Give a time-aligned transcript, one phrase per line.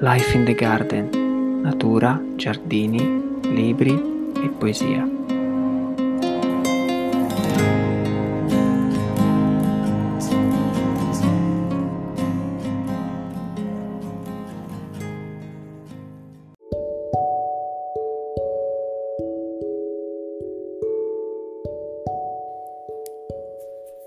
[0.00, 5.08] Life in the Garden, natura, giardini, libri e poesia.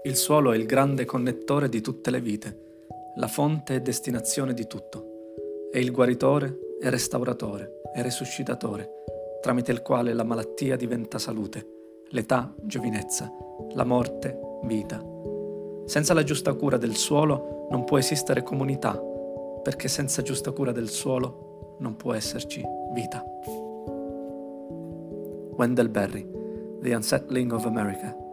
[0.03, 2.58] Il suolo è il grande connettore di tutte le vite,
[3.16, 5.09] la fonte e destinazione di tutto.
[5.72, 8.90] È il guaritore e restauratore e resuscitatore,
[9.40, 13.32] tramite il quale la malattia diventa salute, l'età giovinezza,
[13.73, 15.00] la morte vita.
[15.86, 19.00] Senza la giusta cura del suolo non può esistere comunità,
[19.62, 23.23] perché senza giusta cura del suolo non può esserci vita.
[25.56, 26.28] Wendell Berry,
[26.80, 28.28] The Unsettling of America.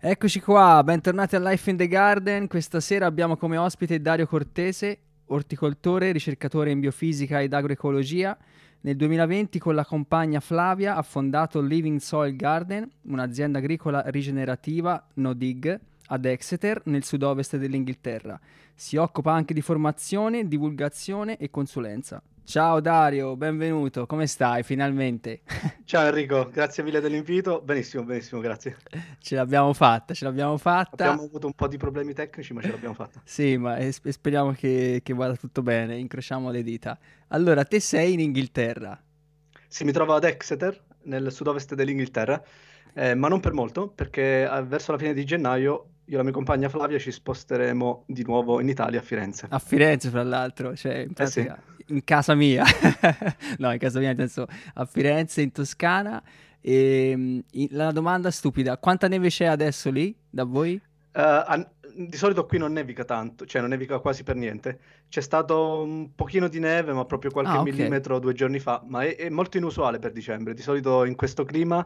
[0.00, 2.46] Eccoci qua, bentornati a Life in the Garden.
[2.46, 4.96] Questa sera abbiamo come ospite Dario Cortese,
[5.26, 8.38] orticoltore, ricercatore in biofisica ed agroecologia.
[8.82, 15.32] Nel 2020 con la compagna Flavia ha fondato Living Soil Garden, un'azienda agricola rigenerativa no
[15.32, 18.38] dig ad Exeter, nel sud-ovest dell'Inghilterra.
[18.76, 22.22] Si occupa anche di formazione, divulgazione e consulenza.
[22.48, 25.42] Ciao Dario, benvenuto, come stai finalmente?
[25.84, 27.60] Ciao Enrico, grazie mille dell'invito.
[27.60, 28.78] Benissimo, benissimo, grazie.
[29.18, 31.04] Ce l'abbiamo fatta, ce l'abbiamo fatta.
[31.04, 33.20] Abbiamo avuto un po' di problemi tecnici, ma ce l'abbiamo fatta.
[33.22, 36.98] sì, ma sp- speriamo che, che vada tutto bene, incrociamo le dita.
[37.28, 38.98] Allora, te sei in Inghilterra?
[39.66, 42.42] Sì, mi trovo ad Exeter, nel sud-ovest dell'Inghilterra,
[42.94, 46.22] eh, ma non per molto, perché eh, verso la fine di gennaio io e la
[46.22, 49.46] mia compagna Flavia ci sposteremo di nuovo in Italia, a Firenze.
[49.50, 51.42] A Firenze, fra l'altro, cioè in, Eh sì.
[51.44, 52.64] pratica, in casa mia.
[53.58, 54.30] no, in casa mia, nel
[54.74, 56.22] a Firenze, in Toscana.
[56.60, 60.80] E i- la domanda stupida, quanta neve c'è adesso lì da voi?
[61.12, 64.78] Eh, an- di solito qui non nevica tanto, cioè non nevica quasi per niente.
[65.08, 67.64] C'è stato un pochino di neve, ma proprio qualche Ah, ok.
[67.70, 70.54] millimetro due giorni fa, ma è, è molto inusuale per dicembre.
[70.54, 71.84] Di solito in questo clima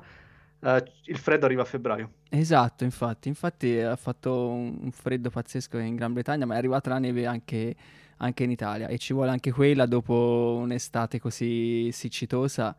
[0.64, 2.12] eh, il freddo arriva a febbraio.
[2.28, 6.90] Esatto, infatti, infatti ha fatto un, un freddo pazzesco in Gran Bretagna, ma è arrivata
[6.90, 7.74] la neve anche,
[8.18, 12.74] anche in Italia e ci vuole anche quella dopo un'estate così siccitosa,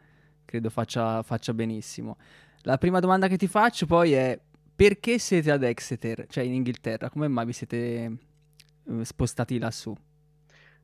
[0.46, 2.18] credo faccia, faccia benissimo.
[2.62, 4.40] La prima domanda che ti faccio poi è
[4.76, 7.10] perché siete ad Exeter, cioè in Inghilterra?
[7.10, 9.94] Come mai vi siete eh, spostati lassù?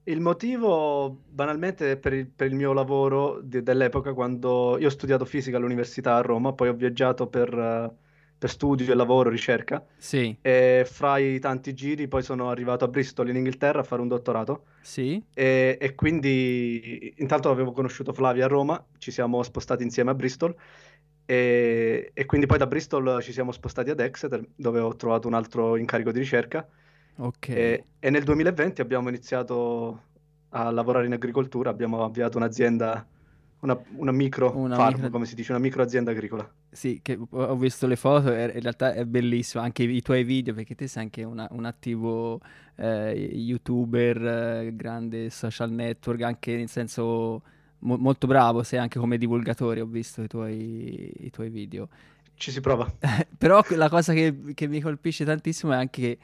[0.10, 4.90] Il motivo, banalmente, è per il, per il mio lavoro di- dell'epoca, quando io ho
[4.90, 7.94] studiato fisica all'università a Roma, poi ho viaggiato per,
[8.36, 13.30] per studio lavoro, ricerca, Sì, e fra i tanti giri poi sono arrivato a Bristol
[13.30, 14.66] in Inghilterra a fare un dottorato.
[14.82, 20.16] Sì, e, e quindi intanto avevo conosciuto Flavia a Roma, ci siamo spostati insieme a
[20.16, 20.56] Bristol.
[21.24, 25.36] E, e quindi poi da Bristol ci siamo spostati ad Exeter dove ho trovato un
[25.36, 26.68] altro incarico di ricerca
[27.20, 27.48] ok.
[27.50, 30.04] e, e nel 2020 abbiamo iniziato
[30.50, 33.06] a lavorare in agricoltura, abbiamo avviato un'azienda,
[33.62, 36.50] una, una micro Una farm, micro- come si dice, una micro azienda agricola.
[36.72, 40.24] Sì, che ho- visto le foto e in realtà è bellissimo, anche i, i tuoi
[40.24, 42.40] video, perché te sei anche una- un attivo
[42.76, 44.26] eh, youtuber,
[44.66, 47.42] eh, grande social network, anche nel senso
[47.80, 51.90] mo- molto bravo, sei anche come divulgatore, ho visto i tuoi, i tuoi video.
[52.36, 52.90] Ci si prova.
[53.38, 56.18] Però la cosa che, che mi colpisce tantissimo è anche che,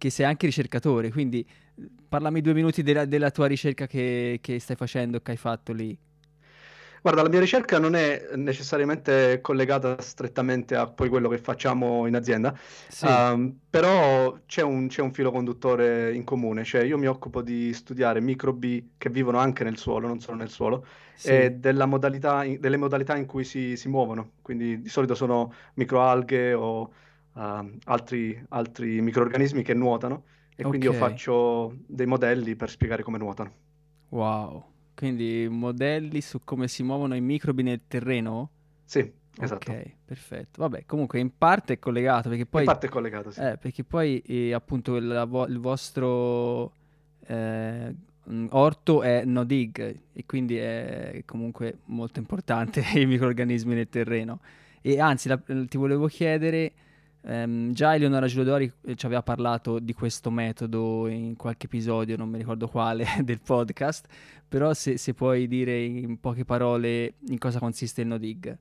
[0.00, 1.46] che sei anche ricercatore, quindi
[2.08, 5.96] parlami due minuti della, della tua ricerca che, che stai facendo, che hai fatto lì.
[7.02, 12.14] Guarda, la mia ricerca non è necessariamente collegata strettamente a poi quello che facciamo in
[12.14, 12.54] azienda,
[12.88, 17.40] Sì, ehm, però c'è un, c'è un filo conduttore in comune, cioè io mi occupo
[17.40, 21.86] di studiare microbi che vivono anche nel suolo, non solo nel suolo, sì, e della
[21.86, 24.32] modalità in- delle modalità in cui si, si muovono.
[24.42, 26.92] Quindi di solito sono microalghe o
[27.84, 30.24] altri, altri microrganismi che nuotano
[30.54, 33.52] e quindi io faccio dei modelli per spiegare come nuotano.
[34.10, 34.64] Wow,
[34.94, 38.50] quindi modelli su come si muovono i microbi nel terreno?
[38.84, 39.70] Sì, esatto.
[39.70, 40.60] Ok, perfetto.
[40.62, 43.40] Vabbè, comunque in parte è collegato perché In poi, parte è collegato, sì.
[43.40, 46.72] eh, perché poi eh, appunto il, vo- il vostro
[47.26, 47.94] eh,
[48.30, 54.40] mm, orto è no dig e quindi è comunque molto importante i microrganismi nel terreno.
[54.82, 56.72] E anzi, la- ti volevo chiedere,
[57.22, 62.28] ehm, già Eleonora Giulodori eh, ci aveva parlato di questo metodo in qualche episodio, non
[62.28, 64.06] mi ricordo quale, del podcast,
[64.48, 68.56] però se, se puoi dire in poche parole in cosa consiste il no dig.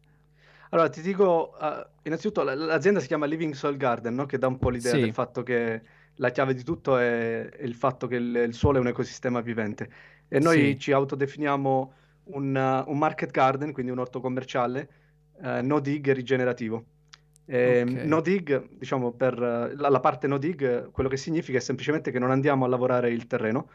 [0.71, 4.25] Allora, ti dico, eh, innanzitutto l'azienda si chiama Living Soil Garden, no?
[4.25, 4.99] Che dà un po' l'idea Sì.
[4.99, 5.81] del fatto che
[6.15, 9.41] la chiave di tutto è, è il fatto che il, il suolo è un ecosistema
[9.41, 9.89] vivente.
[10.27, 10.79] E noi Sì.
[10.79, 11.93] ci autodefiniamo
[12.25, 14.89] un, uh, un market garden, quindi un orto commerciale,
[15.41, 16.85] eh, no dig e rigenerativo.
[17.51, 18.03] Eh, Ok.
[18.05, 22.19] no dig, diciamo, per la, la parte no dig, quello che significa è semplicemente che
[22.19, 23.69] non andiamo a lavorare il terreno,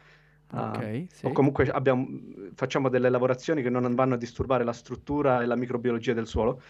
[0.51, 1.25] ah, Ok, sì.
[1.25, 2.07] o comunque abbiamo-
[2.53, 6.61] facciamo delle lavorazioni che non vanno a disturbare la struttura e la microbiologia del suolo,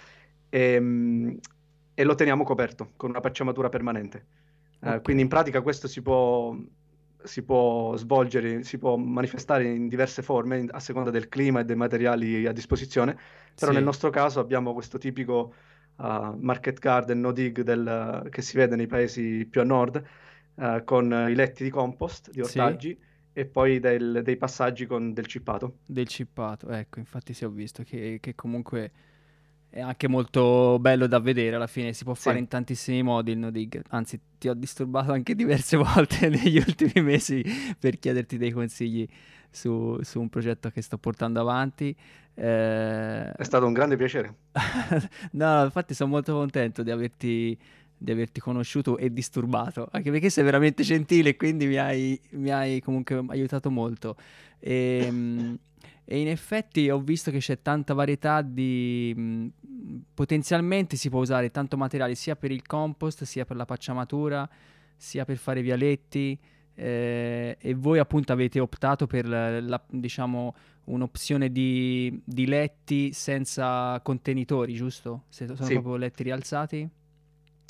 [0.49, 1.37] ehm,
[1.93, 4.25] e, lo teniamo coperto con una pacciamatura permanente.
[4.81, 5.01] Eh, Ok.
[5.03, 6.57] quindi in pratica questo si può,
[7.23, 11.75] si può svolgere, si può manifestare in diverse forme a seconda del clima e dei
[11.75, 13.15] materiali a disposizione,
[13.53, 13.77] però Sì.
[13.77, 15.53] nel nostro caso abbiamo questo tipico
[15.97, 20.03] uh, market garden no dig del- che si vede nei paesi più a nord,
[20.55, 22.59] uh, con i letti di compost, di Sì.
[22.59, 22.97] ortaggi,
[23.33, 25.79] e poi del- dei passaggi con del cippato.
[25.85, 28.91] Del cippato, ecco, infatti sì, ho visto che, che comunque
[29.69, 32.43] è anche molto bello da vedere, alla fine si può fare Sì.
[32.43, 37.03] in tantissimi modi il no dig, anzi ti ho disturbato anche diverse volte negli ultimi
[37.03, 37.43] mesi
[37.77, 39.05] per chiederti dei consigli
[39.55, 41.95] su, su un progetto che sto portando avanti.
[42.33, 44.35] Eh, È stato un grande piacere.
[45.31, 47.57] No, infatti sono molto contento di averti,
[47.97, 52.51] di averti conosciuto e disturbato, anche perché sei veramente gentile e quindi mi hai, mi
[52.51, 54.15] hai comunque aiutato molto.
[54.59, 55.07] E,
[56.07, 59.13] e in effetti ho visto che c'è tanta varietà di...
[59.15, 59.47] mh,
[60.13, 64.49] Potenzialmente si può usare tanto materiale sia per il compost, sia per la pacciamatura,
[64.95, 66.39] sia per fare vialetti.
[66.75, 70.55] Eh, e voi appunto avete optato per la, la- diciamo
[70.85, 75.23] un'opzione di, di letti senza contenitori, giusto?
[75.29, 75.73] Se sono Sì.
[75.73, 76.87] proprio letti rialzati?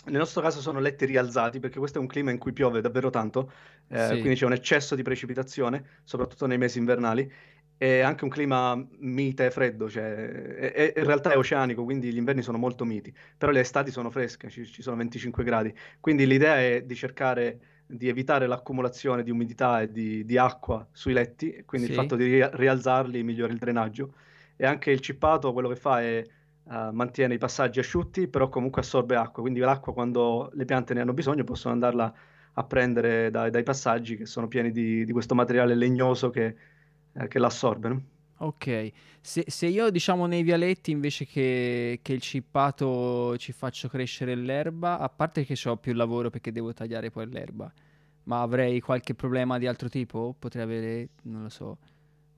[0.08, 3.10] Nel nostro caso sono letti rialzati perché questo è un clima in cui piove davvero
[3.10, 3.52] tanto,
[3.88, 4.20] eh, Sì.
[4.20, 7.32] quindi c'è un eccesso di precipitazione, soprattutto nei mesi invernali,
[7.78, 12.12] e anche un clima mite e freddo, cioè, è- è- in realtà è oceanico, quindi
[12.14, 15.74] gli inverni sono molto miti, però le estati sono fresche, ci, ci sono 25 gradi,
[16.00, 21.14] quindi l'idea è di cercare di evitare l'accumulazione di umidità e di, di acqua sui
[21.14, 21.94] letti, quindi il Sì.
[21.94, 24.14] fatto di ri- rialzarli migliora il drenaggio,
[24.56, 26.24] e anche il cippato quello che fa è
[26.68, 31.02] eh, mantiene i passaggi asciutti, però comunque assorbe acqua, quindi l'acqua quando le piante ne
[31.02, 32.14] hanno bisogno possono andarla
[32.54, 36.56] a prendere dai, dai passaggi che sono pieni di, di questo materiale legnoso che,
[37.14, 37.90] eh, che l'assorbe.
[37.90, 38.06] no?
[38.38, 38.92] Ok,
[39.22, 45.00] se, se io diciamo nei vialetti invece che, che il cippato ci faccio crescere l'erba,
[45.00, 47.72] a parte che ho più lavoro perché devo tagliare poi l'erba,
[48.24, 50.36] ma avrei qualche problema di altro tipo?
[50.38, 51.78] Potrei avere, non lo so,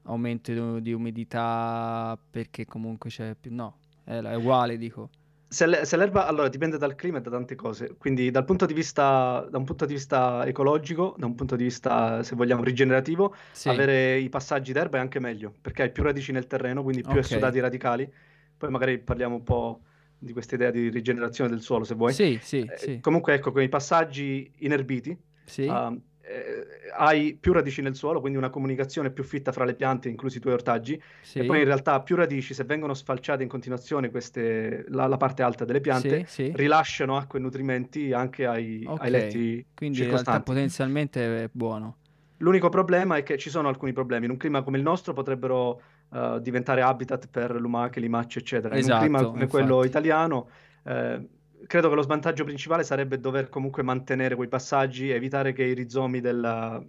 [0.03, 3.53] aumento di, di umidità perché comunque c'è più...
[3.53, 5.09] No, è, è uguale dico.
[5.49, 8.65] Se, le- se l'erba, allora dipende dal clima e da tante cose, quindi dal punto
[8.65, 12.63] di vista, da un punto di vista ecologico, da un punto di vista, se vogliamo,
[12.63, 16.83] rigenerativo, Sì, avere i passaggi d'erba è anche meglio, perché hai più radici nel terreno,
[16.83, 17.19] quindi più ok.
[17.19, 18.11] esodati radicali.
[18.57, 19.81] Poi magari parliamo un po'
[20.17, 22.13] di questa idea di rigenerazione del suolo, se vuoi.
[22.13, 25.95] Sì, sì, Eh, sì, comunque, ecco, con i passaggi inerbiti, sì, ah,
[26.27, 30.37] eh, hai più radici nel suolo, quindi una comunicazione più fitta fra le piante, inclusi
[30.37, 34.09] i tuoi ortaggi, sì, e poi in realtà più radici, se vengono sfalciate in continuazione
[34.09, 36.51] queste, la, la parte alta delle piante, sì, sì.
[36.55, 41.97] rilasciano acqua e nutrimenti anche ai, ai Ok, letti quindi in realtà potenzialmente è buono.
[42.39, 44.25] L'unico problema è che ci sono alcuni problemi.
[44.25, 45.81] In un clima come il nostro potrebbero
[46.13, 48.77] eh, diventare habitat per lumache, limacie, eccetera.
[48.77, 49.87] In un clima Esatto, come quello infatti.
[49.87, 50.49] italiano,
[50.83, 51.27] eh,
[51.67, 56.19] credo che lo svantaggio principale sarebbe dover comunque mantenere quei passaggi, evitare che i rizomi
[56.21, 56.85] della, eh,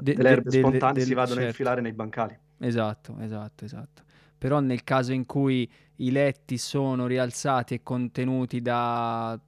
[0.00, 1.48] De- delle de- erbe delle- spontanee si del- vadano a certo.
[1.48, 2.38] infilare nei bancali.
[2.58, 4.02] Esatto, esatto, esatto.
[4.38, 9.38] Però nel caso in cui i letti sono rialzati e contenuti da,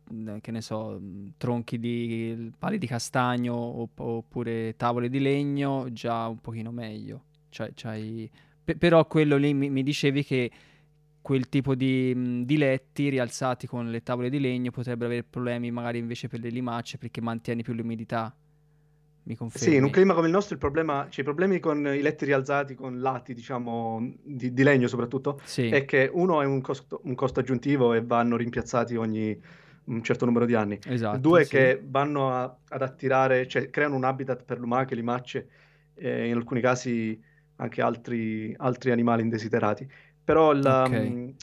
[0.40, 0.98] che ne so,
[1.36, 7.24] tronchi di pali di castagno opp- oppure tavole di legno, già un pochino meglio.
[7.50, 8.30] Cioè, c'hai-
[8.64, 10.50] pe- però quello lì mi, mi dicevi che
[11.26, 15.72] quel tipo di, mh, di letti rialzati con le tavole di legno potrebbero avere problemi
[15.72, 18.32] magari invece per le limace perché mantieni più l'umidità.
[19.24, 19.90] Mi Sì, in un confermi?
[19.90, 23.32] clima come il nostro il problema, cioè, i problemi con i letti rialzati, con lati,
[23.32, 27.94] diciamo, di, di legno soprattutto, Sì, è che uno è un costo, un costo aggiuntivo
[27.94, 29.38] e vanno rimpiazzati ogni
[29.84, 30.78] un certo numero di anni.
[30.84, 31.46] esatto, Due sì.
[31.46, 35.48] che vanno a- ad attirare, cioè creano un habitat per lumache, limacce
[35.94, 37.18] e in alcuni casi
[37.56, 39.88] anche altri, altri animali indesiderati.
[40.26, 40.90] Però il, Ok.
[40.90, 41.34] um,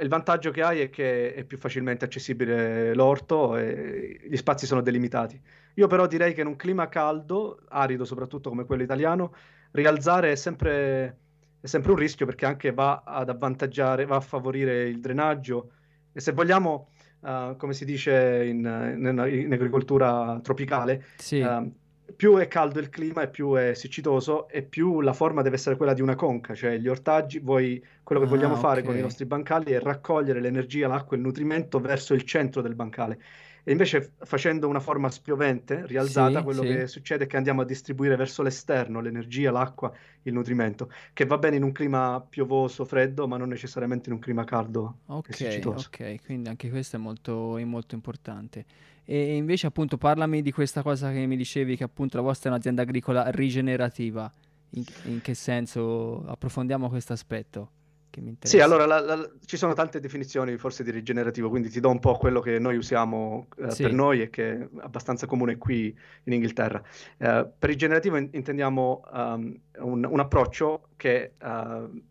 [0.00, 4.80] il vantaggio che hai è che è più facilmente accessibile l'orto e gli spazi sono
[4.82, 5.40] delimitati.
[5.74, 9.32] Io però direi che in un clima caldo, arido soprattutto come quello italiano,
[9.70, 11.18] rialzare è sempre,
[11.60, 15.70] è sempre un rischio perché anche va ad avvantaggiare, va a favorire il drenaggio
[16.12, 16.88] e se vogliamo,
[17.24, 18.64] eh, come si dice in,
[18.96, 21.38] in- in agricoltura tropicale, Sì.
[21.38, 21.70] eh,
[22.14, 25.76] più è caldo il clima e più è siccitoso e più la forma deve essere
[25.76, 29.00] quella di una conca, cioè gli ortaggi, voi, quello che vogliamo Ah, fare con i
[29.00, 33.18] nostri bancali è raccogliere l'energia, l'acqua e il nutrimento verso il centro del bancale
[33.64, 36.66] E invece facendo una forma spiovente, rialzata, Sì, quello sì.
[36.66, 41.38] che succede è che andiamo a distribuire verso l'esterno l'energia, l'acqua, il nutrimento, che va
[41.38, 45.40] bene in un clima piovoso, freddo, ma non necessariamente in un clima caldo Ok,
[45.72, 48.66] ok, quindi anche questo è molto, è molto importante.
[49.08, 52.52] E invece appunto parlami di questa cosa che mi dicevi che appunto la vostra è
[52.52, 54.30] un'azienda agricola rigenerativa.
[54.70, 56.24] In, in che senso?
[56.26, 57.70] Approfondiamo questo aspetto
[58.10, 61.78] che mi Sì, allora la- la- ci sono tante definizioni forse di rigenerativo, quindi ti
[61.78, 65.26] do un po' quello che noi usiamo eh, per Sì, noi e che è abbastanza
[65.26, 66.82] comune qui in Inghilterra.
[67.16, 72.02] Eh, per rigenerativo in- intendiamo um, un, un approccio che uh,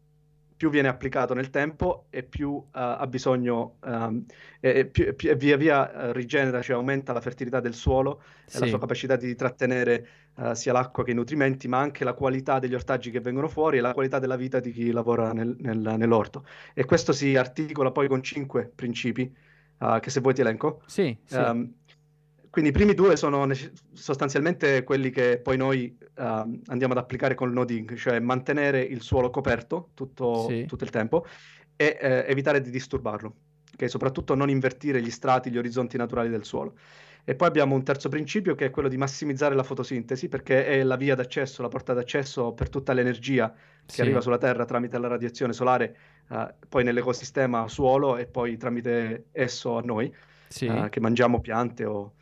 [0.55, 4.25] più viene applicato nel tempo e più uh, ha bisogno, um,
[4.59, 8.65] e, più- più- via via uh, rigenera, cioè aumenta la fertilità del suolo e la
[8.65, 12.59] sua sì, capacità di trattenere uh, sia l'acqua che i nutrimenti, ma anche la qualità
[12.59, 15.95] degli ortaggi che vengono fuori e la qualità della vita di chi lavora nel- nel-
[15.97, 16.45] nell'orto.
[16.73, 19.33] E questo si articola poi con cinque principi,
[19.99, 20.81] che se vuoi ti elenco.
[20.85, 21.73] sì, sì, Ehm,
[22.55, 23.45] quindi i primi due sono
[23.91, 29.29] sostanzialmente quelli che poi noi ehm, andiamo ad applicare col nodding, cioè mantenere il suolo
[29.29, 31.25] coperto tutto, sì, tutto il tempo
[31.75, 33.35] e eh, evitare di disturbarlo,
[33.73, 33.89] ok?
[33.89, 36.77] Soprattutto non invertire gli strati, gli orizzonti naturali del suolo.
[37.25, 40.81] E poi abbiamo un terzo principio che è quello di massimizzare la fotosintesi, perché è
[40.83, 43.53] la via d'accesso, la porta d'accesso per tutta l'energia
[43.85, 45.97] che arriva sì, sulla Terra tramite la radiazione solare,
[46.29, 50.09] eh, poi nell'ecosistema suolo e poi tramite esso a noi
[50.47, 52.13] sì, eh, che mangiamo piante o,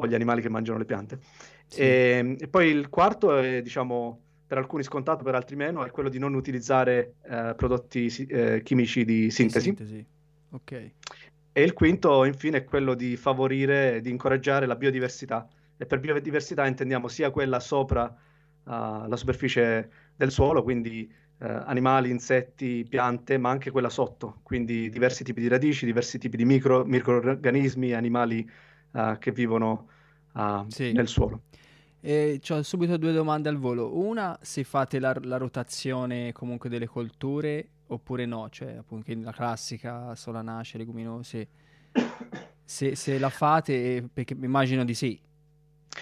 [0.00, 1.20] o gli animali che mangiano le piante.
[1.66, 5.90] sì, E, e poi il quarto è, diciamo, per alcuni scontato, per altri meno, è
[5.90, 9.60] quello di non utilizzare eh, prodotti eh, chimici di di sintesi.
[9.60, 10.06] sintesi.
[10.50, 10.92] Ok,
[11.52, 15.48] E il quinto, infine, è quello di favorire di incoraggiare la biodiversità.
[15.76, 18.18] E per biodiversità intendiamo sia quella sopra eh,
[18.64, 25.24] la superficie del suolo, quindi eh, animali, insetti, piante, ma anche quella sotto, quindi diversi
[25.24, 28.48] tipi di radici, diversi tipi di micro- microorganismi, animali
[28.98, 29.88] eh, che vivono
[30.36, 30.92] eh, sì.
[30.92, 31.42] nel suolo.
[32.00, 33.96] E ho subito due domande al volo.
[33.96, 40.14] Una, se fate la, la rotazione comunque delle colture oppure no, cioè appunto la classica
[40.14, 41.48] solanacee, leguminose.
[42.64, 45.18] Se, se la fate, perché immagino di sì.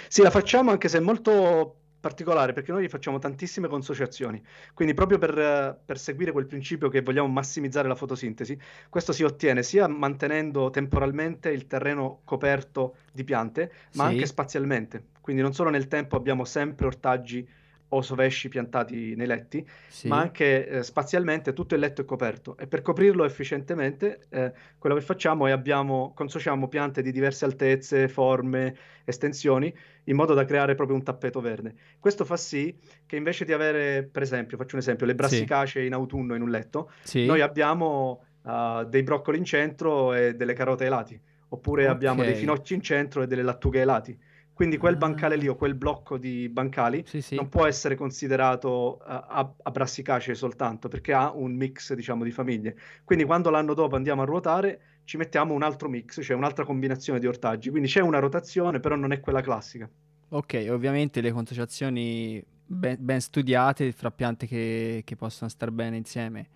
[0.09, 1.77] Sì, la facciamo anche se è molto
[2.07, 4.41] particolare perché noi facciamo tantissime consociazioni.
[4.75, 8.57] Quindi proprio per, per seguire quel principio che vogliamo massimizzare la fotosintesi,
[8.89, 15.07] questo si ottiene sia mantenendo temporalmente il terreno coperto di piante, ma anche Sì, spazialmente.
[15.21, 17.47] Quindi non solo nel tempo abbiamo sempre ortaggi
[17.89, 22.57] o sovesci piantati nei letti, ma sì, anche eh, spazialmente tutto il letto è coperto
[22.59, 28.09] e per coprirlo efficientemente eh, quello che facciamo è abbiamo, consociamo piante di diverse altezze,
[28.09, 29.73] forme, estensioni
[30.05, 31.75] in modo da creare proprio un tappeto verde.
[32.01, 32.77] Questo fa sì
[33.07, 36.43] che invece di avere, per esempio, faccio un esempio, le sì, brassicacee in autunno in
[36.43, 37.41] un letto, noi sì.
[37.41, 41.91] abbiamo uh, dei broccoli in centro e delle carote ai lati, oppure Ok.
[41.91, 44.19] abbiamo dei finocchi in centro e delle lattughe ai lati.
[44.57, 47.51] Quindi quel bancale lì Ah, o quel blocco di bancali sì, non sì.
[47.51, 52.75] può essere considerato uh, a, a brassicacee soltanto perché ha un mix, diciamo, di famiglie.
[53.05, 57.19] Quindi quando l'anno dopo andiamo a ruotare, ci mettiamo un altro mix, cioè un'altra combinazione
[57.21, 57.69] di ortaggi.
[57.69, 59.91] Quindi c'è una rotazione, però non è quella classica.
[60.31, 66.49] Ok, ovviamente le consociazioni ben, ben studiate fra piante che, che possono star bene insieme.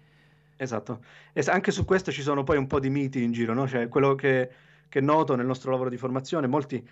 [0.56, 1.04] Esatto.
[1.32, 3.66] E anche su questo ci sono poi un po' di miti in giro, no?
[3.68, 4.50] Cioè, quello che,
[4.88, 6.86] che noto nel nostro lavoro di formazione, molti,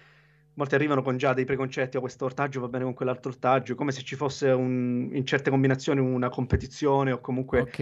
[0.59, 3.93] molti arrivano con già dei preconcetti, oh, questo ortaggio va bene con quell'altro ortaggio, come
[3.93, 7.61] se ci fosse un- in certe combinazioni una competizione o comunque...
[7.61, 7.79] Ok,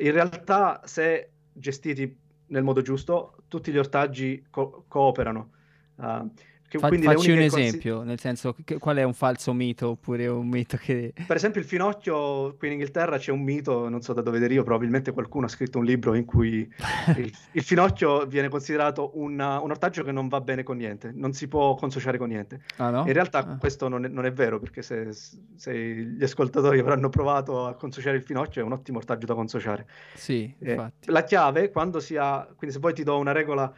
[0.00, 5.52] In realtà, se gestiti nel modo giusto, tutti gli ortaggi co- cooperano.
[5.96, 6.26] Ah,
[6.70, 9.88] che- Fa- facci un uniche consi- esempio, nel senso, che- qual è un falso mito
[9.90, 11.12] oppure un mito che...
[11.26, 14.62] Per esempio il finocchio, qui in Inghilterra c'è un mito, non so da dove deriva,
[14.62, 16.72] probabilmente qualcuno ha scritto un libro in cui
[17.16, 21.32] il, il finocchio viene considerato una- un ortaggio che non va bene con niente, non
[21.32, 22.60] si può consociare con niente.
[22.76, 23.04] Ah no?
[23.06, 25.08] In realtà Ah, questo non è, non è vero, perché se,
[25.56, 29.86] se gli ascoltatori avranno provato a consociare il finocchio è un ottimo ortaggio da consociare.
[30.14, 31.10] sì, Eh, infatti.
[31.10, 33.72] la chiave, quando si ha, quindi se poi ti do una regola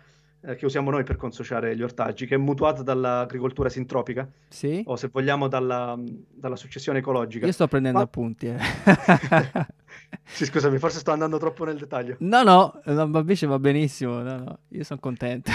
[0.44, 4.82] eh, che usiamo noi per consociare gli ortaggi, che è mutuata dall'agricoltura sintropica, Sì?
[4.86, 5.98] o se vogliamo dalla,
[6.30, 7.46] dalla successione ecologica.
[7.46, 8.56] Io sto prendendo Qua- appunti, eh.
[10.24, 12.16] Sì, scusami, forse sto andando troppo nel dettaglio.
[12.20, 15.50] No, no, ma invece va benissimo, no, no, io sono contento.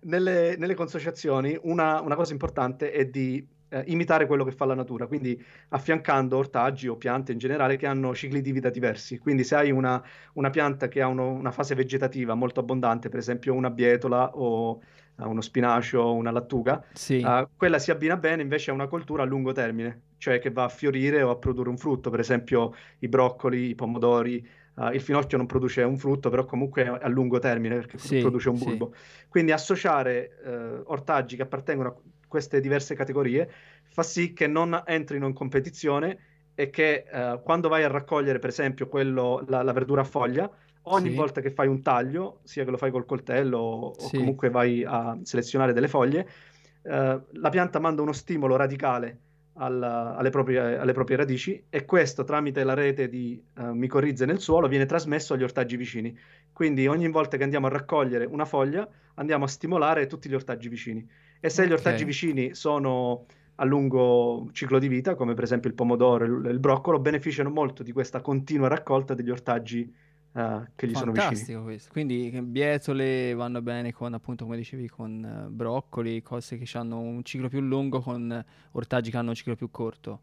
[0.00, 4.74] Nelle, nelle consociazioni una, una cosa importante è di eh, imitare quello che fa la
[4.74, 9.18] natura, quindi affiancando ortaggi o piante in generale che hanno cicli di vita diversi.
[9.18, 10.02] Quindi se hai una,
[10.34, 14.80] una pianta che ha uno- una fase vegetativa molto abbondante, per esempio una bietola o
[15.18, 18.86] eh, uno spinacio o una lattuga, Sì, eh, quella si abbina bene invece a una
[18.86, 22.20] coltura a lungo termine, cioè che va a fiorire o a produrre un frutto, per
[22.20, 24.48] esempio i broccoli, i pomodori,
[24.78, 28.48] Uh, il finocchio non produce un frutto, però comunque a lungo termine perché sì, produce
[28.48, 28.92] un bulbo.
[28.94, 29.24] Sì.
[29.28, 31.96] Quindi associare uh, ortaggi che appartengono a
[32.28, 33.50] queste diverse categorie
[33.82, 36.18] fa sì che non entrino in competizione
[36.54, 40.50] e che uh, quando vai a raccogliere, per esempio, quello, la, la verdura a foglia,
[40.82, 41.16] ogni sì.
[41.16, 44.84] volta che fai un taglio, sia che lo fai col coltello o, o comunque vai
[44.84, 46.28] a selezionare delle foglie,
[46.82, 49.18] la pianta manda uno stimolo radicale
[49.58, 54.40] alla, alle, proprie, alle, proprie, radici e questo tramite la rete di uh, micorrize nel
[54.40, 56.16] suolo viene trasmesso agli ortaggi vicini.
[56.52, 60.68] Quindi ogni volta che andiamo a raccogliere una foglia andiamo a stimolare tutti gli ortaggi
[60.68, 61.08] vicini.
[61.40, 61.70] E se okay.
[61.70, 63.26] gli ortaggi vicini sono
[63.60, 67.82] a lungo ciclo di vita, come per esempio il pomodoro e il, broccolo, beneficiano molto
[67.82, 69.92] di questa continua raccolta degli ortaggi
[70.32, 71.34] uh, che gli sono vicini.
[71.34, 71.90] Fantastico questo.
[71.92, 77.24] Quindi bietole vanno bene con, appunto, come dicevi, con uh, broccoli, cose che hanno un
[77.24, 80.20] ciclo più lungo, con ortaggi che hanno un ciclo più corto.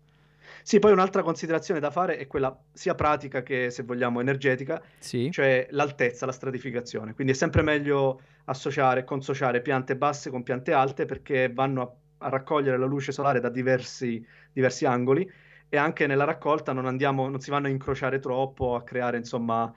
[0.66, 5.30] Sì, poi un'altra considerazione da fare è quella sia pratica che, se vogliamo, energetica, sì.
[5.30, 7.14] cioè l'altezza, la stratificazione.
[7.14, 12.26] Quindi è sempre meglio associare e consociare piante basse con piante alte perché vanno a,
[12.26, 15.32] a raccogliere la luce solare da diversi, diversi, angoli
[15.70, 19.72] e anche nella raccolta non, andiamo, non si vanno a incrociare troppo, a creare insomma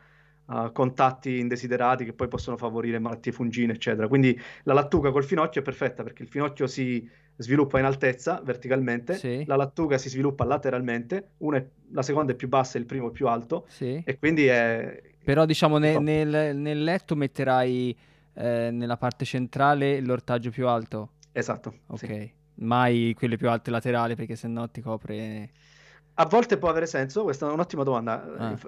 [0.48, 4.08] uh, contatti indesiderati che poi possono favorire malattie fungine, eccetera.
[4.08, 9.14] Quindi la lattuga col finocchio è perfetta perché il finocchio si sviluppa in altezza verticalmente,
[9.14, 9.44] sì.
[9.46, 13.12] la lattuga si sviluppa lateralmente, è, la seconda è più bassa e il primo è
[13.12, 14.02] più alto, sì.
[14.04, 15.00] e quindi è...
[15.22, 17.96] Però diciamo ne, nel, nel, letto metterai
[18.34, 21.12] eh, nella parte centrale l'ortaggio più alto?
[21.32, 21.74] Esatto.
[21.88, 22.32] Ok, sì.
[22.54, 25.50] mai quelle più alte laterali perché sennò ti copre...
[26.14, 28.58] A volte può avere senso, questa è un'ottima domanda, ah.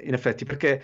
[0.00, 0.82] in effetti, perché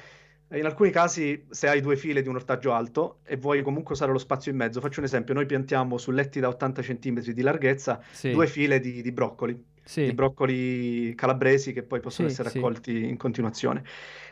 [0.50, 4.12] in alcuni casi, se hai due file di un ortaggio alto e vuoi comunque usare
[4.12, 7.42] lo spazio in mezzo, faccio un esempio: noi piantiamo su letti da 80 cm di
[7.42, 8.30] larghezza sì.
[8.30, 10.04] due file di, di broccoli, sì.
[10.04, 13.82] di broccoli calabresi che poi possono sì, essere raccolti in continuazione.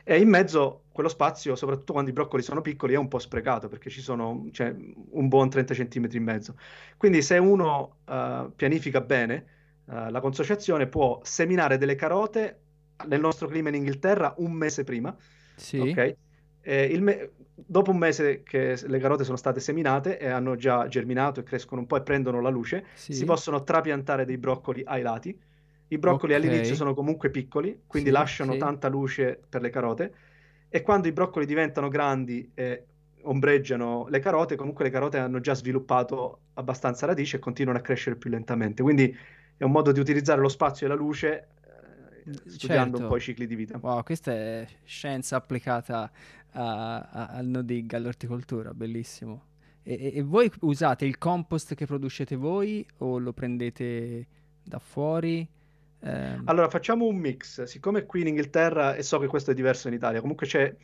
[0.04, 3.66] E in mezzo quello spazio, soprattutto quando i broccoli sono piccoli, è un po' sprecato
[3.66, 4.73] perché ci sono cioè,
[5.11, 6.54] un buon 30 cm in mezzo.
[6.97, 9.47] Quindi, se uno uh, pianifica bene
[9.87, 12.61] uh, la consociazione, può seminare delle carote
[13.09, 15.12] nel nostro clima in Inghilterra un mese prima
[15.54, 15.78] sì.
[15.78, 16.16] Ok.
[16.61, 21.40] Eh, me- dopo un mese che le carote sono state seminate e hanno già germinato
[21.40, 23.12] e crescono un po' e prendono la luce, sì.
[23.12, 25.38] si possono trapiantare dei broccoli ai lati.
[25.88, 26.46] I broccoli okay.
[26.46, 28.59] all'inizio sono comunque piccoli, quindi sì, lasciano sì.
[28.59, 30.14] tanta luce per le carote.
[30.68, 32.87] E quando i broccoli diventano grandi e
[33.22, 38.16] ombreggiano le carote, comunque le carote hanno già sviluppato abbastanza radice e continuano a crescere
[38.16, 38.83] più lentamente.
[38.83, 39.16] Quindi
[39.57, 41.48] è un modo di utilizzare lo spazio e la luce
[42.46, 43.02] studiando certo.
[43.02, 43.78] un po' i cicli di vita.
[43.80, 46.10] Wow, questa è scienza applicata
[46.52, 49.52] a, a, al no dig, all'orticoltura, bellissimo.
[49.82, 54.26] E, e, voi usate il compost che producete voi o lo prendete
[54.62, 55.46] da fuori?
[56.00, 56.40] Eh...
[56.44, 59.94] Allora facciamo un mix, siccome qui in Inghilterra, e so che questo è diverso in
[59.94, 60.74] Italia, comunque c'è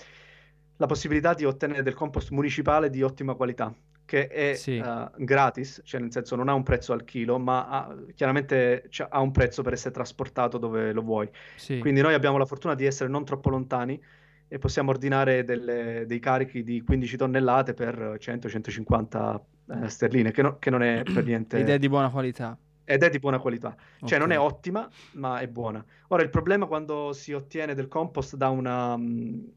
[0.77, 3.75] la possibilità di ottenere del compost municipale di ottima qualità
[4.11, 4.77] che è sì.
[4.77, 9.21] uh, gratis, cioè nel senso non ha un prezzo al chilo, ma ha, chiaramente ha
[9.21, 11.31] un prezzo per essere trasportato dove lo vuoi.
[11.55, 11.79] Sì.
[11.79, 14.03] Quindi noi abbiamo la fortuna di essere non troppo lontani
[14.49, 19.41] e possiamo ordinare delle, dei carichi di 15 tonnellate per 100-150
[19.85, 21.59] eh, sterline, che, no, che, non è per niente...
[21.59, 22.59] Ed è di buona qualità.
[22.83, 24.19] Ed è di buona qualità, cioè okay.
[24.19, 25.85] non è ottima, ma è buona.
[26.09, 28.95] Ora, il problema quando si ottiene del compost da una...
[28.95, 29.53] Um,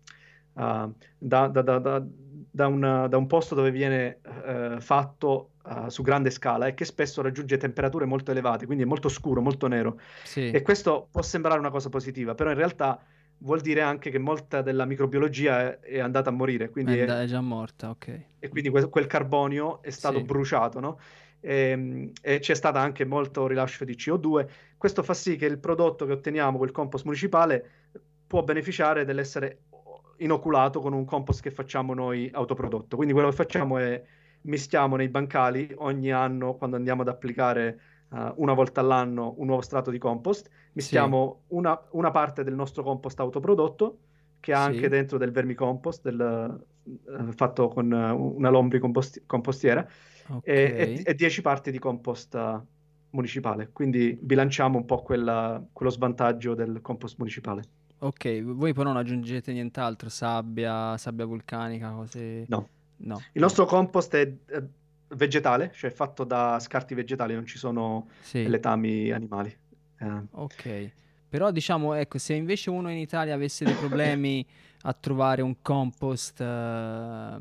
[0.54, 2.06] uh, da, da, da,
[2.56, 6.86] da, una, da un posto dove viene uh, fatto uh, su grande scala e che
[6.86, 10.00] spesso raggiunge temperature molto elevate, quindi è molto scuro, molto nero.
[10.24, 10.52] Sì.
[10.52, 13.04] E questo può sembrare una cosa positiva, però in realtà
[13.40, 16.70] vuol dire anche che molta della microbiologia è, è andata a morire.
[16.70, 18.20] Quindi è, è, già morta, ok.
[18.38, 20.24] E quindi que- quel carbonio è stato sì.
[20.24, 21.00] bruciato, no?
[21.40, 24.48] E, ehm, e, c'è stato anche molto rilascio di CO2.
[24.78, 27.68] Questo fa sì che il prodotto che otteniamo, quel compost municipale,
[28.28, 29.62] può beneficiare dell'essere
[30.24, 32.96] inoculato con un compost che facciamo noi autoprodotto.
[32.96, 34.02] Quindi quello che facciamo è
[34.44, 39.62] mischiamo nei bancali ogni anno quando andiamo ad applicare uh, una volta all'anno un nuovo
[39.62, 41.56] strato di compost, mischiamo sì.
[41.56, 44.00] una, una, parte del nostro compost autoprodotto
[44.40, 44.72] che ha sì.
[44.72, 49.88] anche dentro del vermicompost del, uh, fatto con uh, una lombri compost- compostiera
[50.28, 51.02] okay.
[51.04, 52.38] e, 10 parti di compost
[53.12, 53.70] municipale.
[53.72, 57.64] Quindi bilanciamo un po' quella, quello svantaggio del compost municipale.
[58.04, 62.44] Ok, voi però non aggiungete nient'altro, sabbia, sabbia vulcanica, cose...
[62.50, 62.68] No.
[62.98, 63.22] no.
[63.32, 64.34] Il nostro compost è
[65.16, 68.46] vegetale, cioè fatto da scarti vegetali, non ci sono sì.
[68.46, 69.56] letami animali.
[70.00, 70.22] Eh.
[70.32, 70.92] Ok,
[71.30, 74.46] però diciamo, ecco, se invece uno in Italia avesse dei problemi
[74.82, 77.38] a trovare un compost, eh,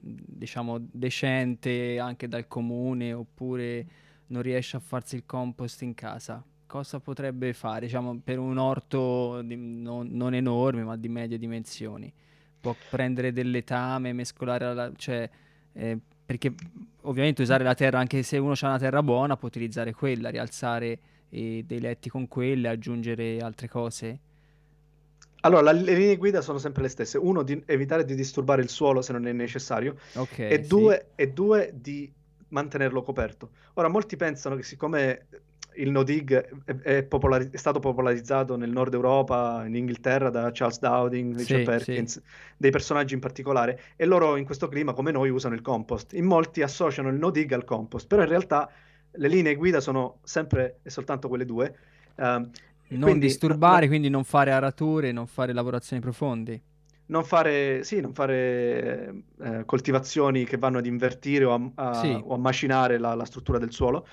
[0.00, 3.86] diciamo, decente anche dal comune, oppure
[4.26, 9.42] non riesce a farsi il compost in casa, cosa potrebbe fare, diciamo, per un orto
[9.42, 12.10] di- non, non enorme, ma di medie dimensioni?
[12.60, 15.28] Può prendere del letame, mescolare, la, cioè,
[15.74, 16.54] eh, perché
[17.02, 20.98] ovviamente usare la terra, anche se uno ha una terra buona, può utilizzare quella, rialzare
[21.28, 24.18] eh, dei letti con quelle, aggiungere altre cose.
[25.40, 27.18] Allora, le linee guida sono sempre le stesse.
[27.18, 29.96] Uno, di evitare di disturbare il suolo se non è necessario.
[30.14, 30.66] Ok, E sì.
[30.66, 32.10] due, e due, di
[32.48, 33.50] mantenerlo coperto.
[33.74, 35.26] Ora, molti pensano che siccome
[35.76, 40.50] il no dig è, è popolari- è stato popolarizzato nel nord Europa, in Inghilterra, da
[40.52, 41.64] Charles Dowding, Richard Sì, sì.
[41.64, 42.22] Perkins,
[42.56, 46.12] dei personaggi in particolare, e loro in questo clima, come noi, usano il compost.
[46.14, 48.70] In molti associano il no dig al compost, però in realtà
[49.12, 51.74] le linee guida sono sempre e soltanto quelle due.
[52.16, 52.50] Ehm,
[52.94, 56.62] Non quindi disturbare, no- quindi non fare arature, non fare lavorazioni profonde.
[57.06, 62.08] non fare, sì, non fare eh, coltivazioni che vanno ad invertire o a, a- Sì.
[62.24, 64.06] o a macinare la, la struttura del suolo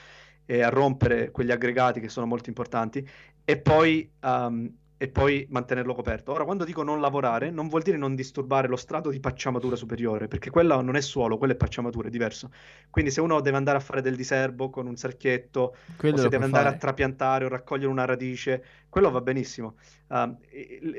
[0.51, 3.07] e a rompere quegli aggregati che sono molto importanti
[3.45, 6.31] e poi, um, e poi mantenerlo coperto.
[6.31, 10.27] Ora, quando dico non lavorare, non vuol dire non disturbare lo strato di pacciamatura superiore,
[10.27, 12.49] perché quello non è suolo, quello è pacciamatura, è diverso.
[12.89, 16.29] Quindi se uno deve andare a fare del diserbo con un cerchietto Quello o se
[16.29, 16.75] deve andare fare.
[16.75, 19.75] a trapiantare o raccogliere una radice, quello va benissimo.
[20.07, 20.35] Um,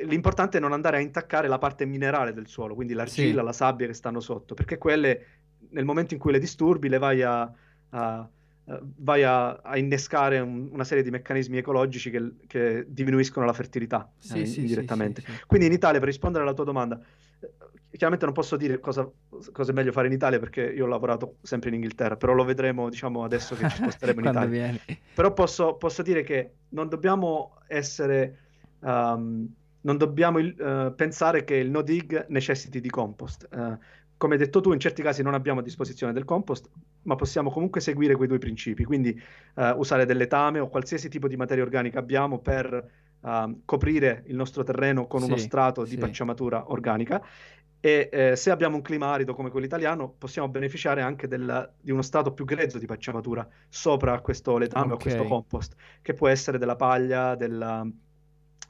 [0.06, 3.44] l'importante è non andare a intaccare la parte minerale del suolo, quindi l'argilla, Sì.
[3.46, 5.26] la sabbia che stanno sotto, perché quelle
[5.70, 7.52] nel momento in cui le disturbi le vai a,
[7.90, 8.28] a-
[8.96, 14.10] vai a, a innescare un- una serie di meccanismi ecologici che, che diminuiscono la fertilità
[14.16, 15.22] eh, Sì, sì, sì, indirettamente.
[15.22, 15.32] sì.
[15.46, 16.98] Quindi in Italia, per rispondere alla tua domanda,
[17.40, 17.50] eh,
[17.90, 19.10] chiaramente non posso dire cosa,
[19.52, 22.44] cosa è meglio fare in Italia perché io ho lavorato sempre in Inghilterra, però lo
[22.44, 24.48] vedremo, diciamo, adesso che ci sposteremo in Italia.
[24.48, 24.80] vieni.
[25.14, 28.38] Però posso, posso dire che non dobbiamo essere,
[28.80, 29.48] um,
[29.82, 33.48] non dobbiamo eh, pensare che il no dig necessiti di compost.
[33.50, 33.78] Eh,
[34.20, 36.68] come hai detto tu, in certi casi non abbiamo a disposizione del compost,
[37.04, 39.18] ma possiamo comunque seguire quei due principi, quindi
[39.54, 42.90] eh, usare del letame o qualsiasi tipo di materia organica abbiamo per
[43.24, 45.96] ehm, coprire il nostro terreno con uno Sì, strato di sì.
[45.96, 47.22] pacciamatura organica.
[47.82, 51.90] E eh, se abbiamo un clima arido come quello italiano, possiamo beneficiare anche del- di
[51.90, 56.28] uno strato più grezzo di pacciamatura sopra questo letame o a questo compost, che può
[56.28, 57.86] essere della paglia, della,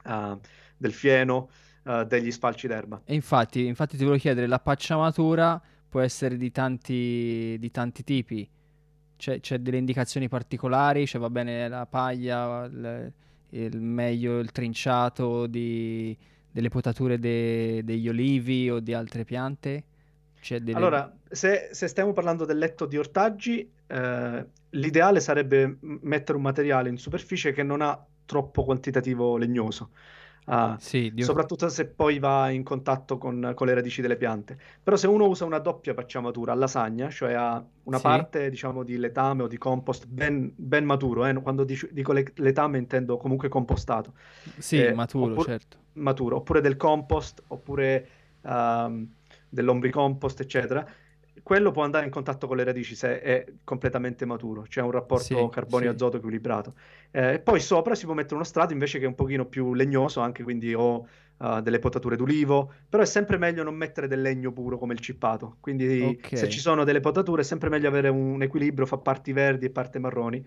[0.03, 0.39] ah,
[0.77, 1.49] del fieno,
[1.83, 3.01] ah, degli sfalci d'erba.
[3.05, 8.49] E infatti, infatti ti volevo chiedere, la pacciamatura può essere di tanti, di tanti tipi?
[9.17, 11.05] C'è, c'è delle indicazioni particolari?
[11.05, 13.13] Cioè va bene la paglia, il,
[13.49, 16.17] il meglio il trinciato di-
[16.51, 19.83] delle potature de- degli olivi o di altre piante?
[20.41, 20.73] Delle...
[20.73, 26.89] Allora, se, se stiamo parlando del letto di ortaggi, eh, l'ideale sarebbe mettere un materiale
[26.89, 29.91] in superficie che non ha troppo quantitativo legnoso,
[30.45, 34.57] Ah, Sì, soprattutto se poi va in contatto con, con le radici delle piante.
[34.83, 38.03] Però se uno usa una doppia pacciamatura a lasagna, cioè ha una Sì.
[38.03, 42.31] parte, diciamo, di letame o di compost ben, ben maturo, eh, Quando dic- dico le-
[42.35, 44.13] letame intendo comunque compostato,
[44.57, 45.77] sì, eh, maturo, oppure- certo.
[45.93, 48.07] maturo, oppure del compost, oppure
[48.41, 49.07] ehm,
[49.49, 50.85] dell'ombricompost, eccetera.
[51.43, 55.47] Quello può andare in contatto con le radici se è completamente maturo, c'è un rapporto
[55.47, 56.75] Sì, carbonio-azoto equilibrato.
[57.09, 60.19] Eh, poi sopra si può mettere uno strato invece che è un pochino più legnoso,
[60.19, 61.07] anche quindi o
[61.39, 64.99] eh, delle potature d'ulivo, però è sempre meglio non mettere del legno puro come il
[64.99, 65.57] cippato.
[65.61, 66.33] Quindi Ok.
[66.33, 69.69] se ci sono delle potature è sempre meglio avere un equilibrio fra parti verdi e
[69.71, 70.45] parti marroni,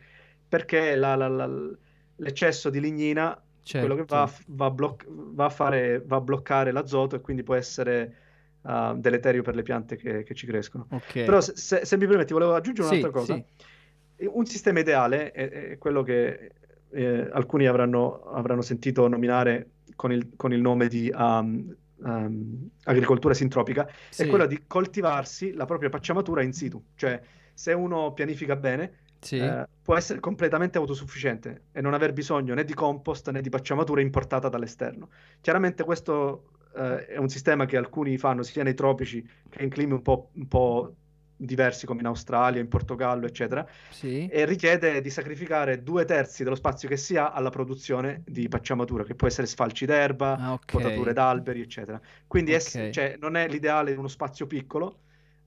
[0.48, 1.70] perché la- la- la-
[2.16, 3.38] l'eccesso di lignina
[3.76, 4.44] quello che va, Certo.
[4.48, 8.23] va bloc- va fare, va a bloccare l'azoto e quindi può essere
[8.64, 10.86] uh, deleterio per le piante che, che ci crescono.
[10.90, 11.24] Ok.
[11.24, 13.34] Però se, se- se mi permetti, volevo aggiungere Sì, un'altra cosa.
[13.34, 14.26] sì.
[14.26, 16.52] Un sistema ideale è, è quello che
[16.90, 23.34] eh, alcuni avranno, avranno sentito nominare con il, con il nome di um, um, agricoltura
[23.34, 24.22] sintropica, Sì.
[24.22, 26.82] è quello di coltivarsi la propria pacciamatura in situ.
[26.94, 27.20] Cioè,
[27.52, 29.38] se uno pianifica bene, Sì.
[29.38, 34.00] eh, può essere completamente autosufficiente e non aver bisogno né di compost né di pacciamatura
[34.00, 35.08] importata dall'esterno.
[35.40, 39.92] Chiaramente questo eh, è un sistema che alcuni fanno sia nei tropici che in climi
[39.92, 40.94] un po', un po'
[41.36, 44.26] diversi come in Australia, in Portogallo, eccetera, Sì.
[44.28, 49.04] e richiede di sacrificare due terzi dello spazio che si ha alla produzione di pacciamatura,
[49.04, 50.64] che può essere sfalci d'erba, Ah, ok.
[50.72, 52.00] potature d'alberi, eccetera.
[52.26, 52.90] Quindi è- Ok.
[52.90, 55.00] cioè, non è l'ideale di uno spazio piccolo,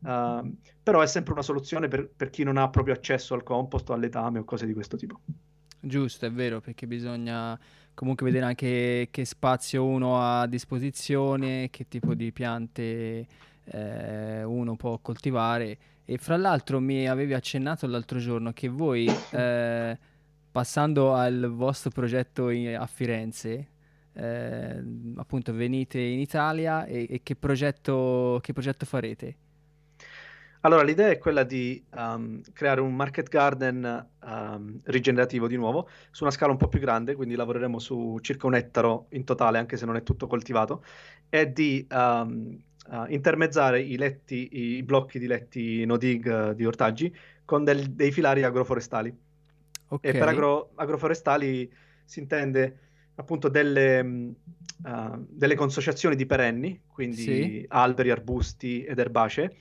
[0.06, 3.90] ehm, però è sempre una soluzione per, per chi non ha proprio accesso al compost
[3.90, 5.22] o al letame o cose di questo tipo.
[5.88, 7.58] Giusto, è vero, perché bisogna
[7.94, 13.26] comunque vedere anche che spazio uno ha a disposizione, che tipo di piante
[13.64, 15.78] eh, uno può coltivare.
[16.04, 19.98] E fra l'altro mi avevi accennato l'altro giorno che voi, eh,
[20.52, 23.68] passando al vostro progetto in- a Firenze,
[24.14, 24.84] eh,
[25.16, 29.36] appunto venite in Italia e, e che progetto, che progetto farete?
[30.68, 36.24] Allora, l'idea è quella di um, creare un market garden um, rigenerativo di nuovo, su
[36.24, 39.78] una scala un po' più grande, quindi lavoreremo su circa un ettaro in totale, anche
[39.78, 40.84] se non è tutto coltivato,
[41.30, 46.66] e di um, uh, intermezzare i letti, i blocchi di letti no dig uh, di
[46.66, 49.18] ortaggi con del, dei filari agroforestali.
[49.88, 50.12] Okay.
[50.12, 51.72] E per agro, agroforestali
[52.04, 52.80] si intende
[53.16, 57.66] appunto delle, uh, delle consociazioni di perenni, quindi sì.
[57.70, 59.56] alberi, arbusti ed erbacee,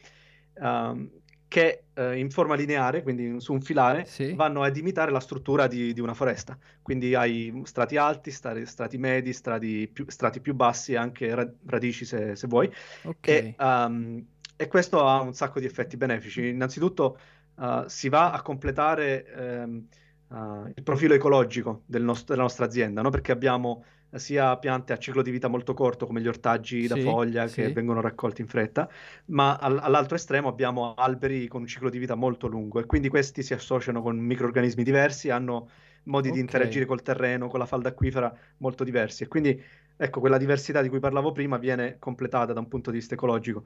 [0.59, 1.11] um,
[1.49, 4.35] che uh, in forma lineare, quindi su un filare, sì.
[4.35, 6.59] vanno ad imitare la struttura di, di, una foresta.
[6.83, 12.05] Quindi hai strati alti, strati, strati medi, strati più, strati più, bassi, anche ra- radici
[12.05, 12.71] se, se vuoi.
[13.03, 13.55] Okay.
[13.57, 14.25] E, um,
[14.57, 16.49] e, questo ha un sacco di effetti benefici.
[16.49, 17.19] Innanzitutto
[17.57, 19.27] uh, si va a completare...
[19.65, 19.87] Um,
[20.29, 23.11] uh, il profilo ecologico del nost- della nostra azienda, no?
[23.11, 23.85] perché abbiamo
[24.15, 27.73] sia piante a ciclo di vita molto corto come gli ortaggi sì, da foglia che
[27.73, 28.89] vengono raccolti in fretta,
[29.27, 33.09] ma all- all'altro estremo abbiamo alberi con un ciclo di vita molto lungo e quindi
[33.09, 35.69] questi si associano con microrganismi diversi, hanno
[36.05, 36.39] modi okay.
[36.39, 39.61] di interagire col terreno, con la falda acquifera molto diversi e quindi
[39.97, 43.65] ecco quella diversità di cui parlavo prima viene completata da un punto di vista ecologico.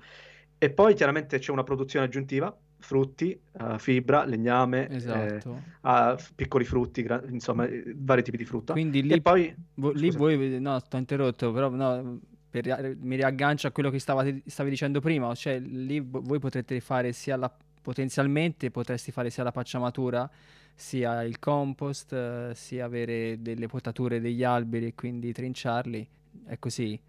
[0.63, 5.63] E poi chiaramente c'è una produzione aggiuntiva, frutti, uh, fibra, legname, esatto.
[5.83, 8.75] eh, uh, piccoli frutti, gra- insomma, eh, vari tipi di frutta.
[8.75, 12.21] Quindi lì, poi, vo- lì voi, no, sto interrotto, però no,
[12.51, 17.13] per, mi riaggancio a quello che stavate, stavi dicendo prima, cioè lì voi potrete fare
[17.13, 20.29] sia la, potenzialmente potresti fare sia la pacciamatura,
[20.75, 26.07] sia il compost, sia avere delle potature degli alberi e quindi trinciarli,
[26.45, 27.01] è così?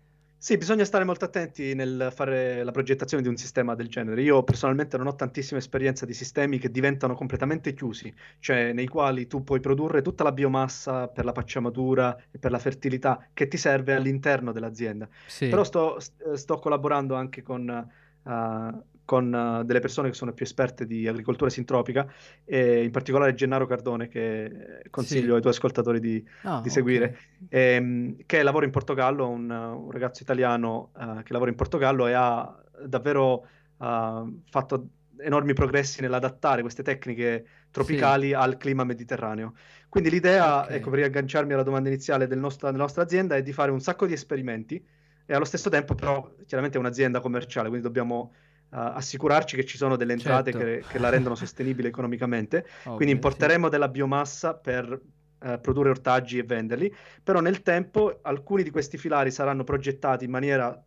[0.44, 4.24] Sì, bisogna stare molto attenti nel fare la progettazione di un sistema del genere.
[4.24, 9.28] Io personalmente non ho tantissima esperienza di sistemi che diventano completamente chiusi, cioè nei quali
[9.28, 13.58] tu puoi produrre tutta la biomassa per la pacciamatura e per la fertilità che ti
[13.58, 15.08] serve all'interno dell'azienda.
[15.28, 15.48] Sì.
[15.48, 17.92] Però sto, sto collaborando anche con
[18.24, 22.10] uh, con uh, delle persone che sono più esperte di agricoltura sintropica,
[22.46, 25.34] e in particolare Gennaro Cardone, che consiglio sì.
[25.34, 27.76] ai tuoi ascoltatori di, oh, di seguire, okay.
[27.76, 32.14] ehm, che lavora in Portogallo, un, un ragazzo italiano uh, che lavora in Portogallo e
[32.14, 33.46] ha davvero
[33.80, 34.88] uh, fatto
[35.20, 38.34] enormi progressi nell'adattare queste tecniche tropicali sì.
[38.34, 39.56] al clima mediterraneo.
[39.90, 40.78] Quindi l'idea, okay.
[40.78, 43.82] ecco, per riagganciarmi alla domanda iniziale del nostro, della nostra azienda, è di fare un
[43.82, 44.82] sacco di esperimenti
[45.26, 48.34] e allo stesso tempo però chiaramente è un'azienda commerciale, quindi dobbiamo
[48.72, 50.66] assicurarci che ci sono delle entrate certo.
[50.66, 52.66] che, che, la rendono sostenibile economicamente.
[52.84, 53.72] Ovvio, Quindi importeremo sì.
[53.72, 59.32] della biomassa per uh, produrre ortaggi e venderli, però nel tempo alcuni di questi filari
[59.32, 60.82] saranno progettati in maniera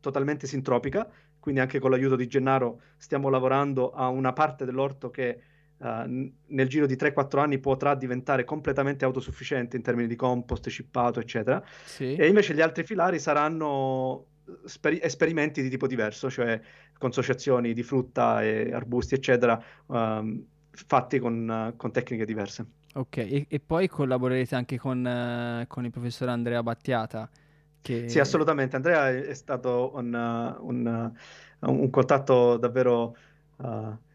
[0.00, 5.40] totalmente sintropica, quindi anche con l'aiuto di Gennaro stiamo lavorando a una parte dell'orto che
[5.78, 11.20] uh, nel giro di 3-4 anni potrà diventare completamente autosufficiente in termini di compost, cippato,
[11.20, 11.62] eccetera.
[11.84, 12.14] Sì.
[12.16, 14.26] E invece gli altri filari saranno
[14.64, 16.60] sper- esperimenti di tipo diverso, cioè
[16.98, 22.66] consociazioni di frutta e arbusti, eccetera, um, fatti con, con, tecniche diverse.
[22.94, 27.28] Ok, e, e poi collaborerete anche con, uh, con, il professor Andrea Battiata?
[27.80, 28.08] Che...
[28.08, 28.76] Sì, assolutamente.
[28.76, 31.12] Andrea è stato un, uh, un,
[31.60, 33.16] un contatto davvero...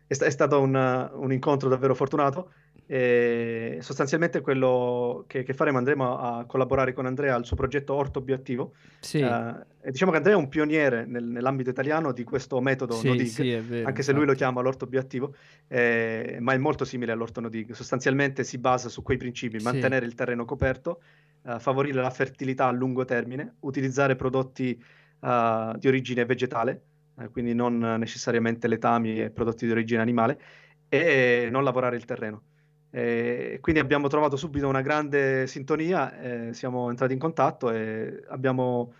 [0.08, 0.76] È, st- è, stato un,
[1.14, 2.52] un incontro davvero fortunato
[2.88, 8.22] e sostanzialmente quello che, che, faremo andremo a collaborare con Andrea al suo progetto Orto
[8.22, 8.74] Bioattivo.
[9.00, 9.22] Sì.
[9.22, 13.08] Uh, e diciamo che Andrea è un pioniere nel, nell'ambito italiano di questo metodo sì,
[13.08, 15.36] no dig, sì, vero, anche se lui lo chiama l'orto bioattivo,
[15.68, 17.72] eh, ma è molto simile all'orto no dig.
[17.72, 21.02] Sostanzialmente si basa su quei principi: mantenere il terreno coperto,
[21.42, 24.80] uh, favorire la fertilità a lungo termine, utilizzare prodotti
[25.22, 26.82] uh, di origine vegetale,
[27.32, 30.40] quindi non necessariamente letami e prodotti di origine animale,
[30.88, 32.44] e non lavorare il terreno.
[32.96, 38.94] E quindi abbiamo trovato subito una grande sintonia, eh, siamo entrati in contatto e abbiamo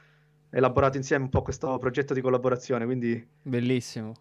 [0.50, 2.84] elaborato insieme un po' questo progetto di collaborazione.
[2.84, 3.26] Quindi...
[3.42, 4.14] Bellissimo.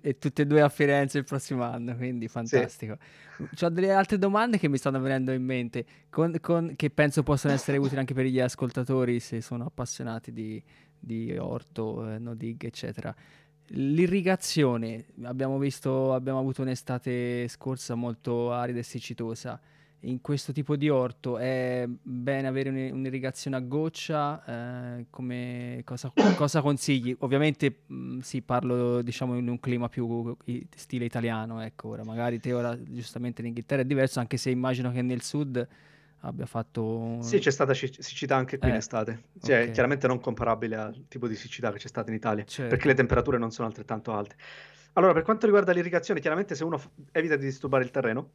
[0.00, 2.96] E tutte e due a Firenze il prossimo anno, quindi fantastico.
[3.36, 3.64] Sì.
[3.66, 7.52] Ho delle altre domande che mi stanno venendo in mente, con, con, che penso possano
[7.52, 10.62] essere utili anche per gli ascoltatori se sono appassionati di,
[10.98, 13.14] di orto, eh, no dig, eccetera.
[13.74, 19.58] L'irrigazione, abbiamo visto, abbiamo avuto un'estate scorsa molto arida e siccitosa.
[20.00, 24.44] In questo tipo di orto è bene avere un'irrigazione a goccia?
[24.98, 27.16] Eh, come, cosa, cosa, consigli?
[27.20, 30.36] Ovviamente mh, sì, parlo diciamo in un clima più
[30.74, 34.90] stile italiano, ecco, ora magari te ora giustamente in Inghilterra è diverso, anche se immagino
[34.90, 35.66] che nel sud
[36.22, 37.18] abbia fatto...
[37.20, 39.70] Sì, c'è stata siccità anche qui eh, in estate, cioè, okay.
[39.72, 42.70] chiaramente non comparabile al tipo di siccità che c'è stata in Italia, certo.
[42.70, 44.36] perché le temperature non sono altrettanto alte.
[44.94, 48.32] Allora, per quanto riguarda l'irrigazione, chiaramente se uno f- evita di disturbare il terreno,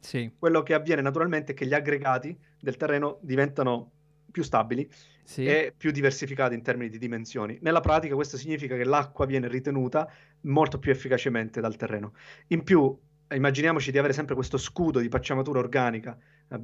[0.00, 0.30] sì.
[0.38, 3.90] quello che avviene naturalmente è che gli aggregati del terreno diventano
[4.30, 4.88] più stabili
[5.22, 5.46] Sì.
[5.46, 7.58] e più diversificate in termini di dimensioni.
[7.62, 10.10] Nella pratica questo significa che l'acqua viene ritenuta
[10.42, 12.14] molto più efficacemente dal terreno.
[12.48, 12.98] In più,
[13.32, 16.18] immaginiamoci di avere sempre questo scudo di pacciamatura organica,
[16.48, 16.58] no,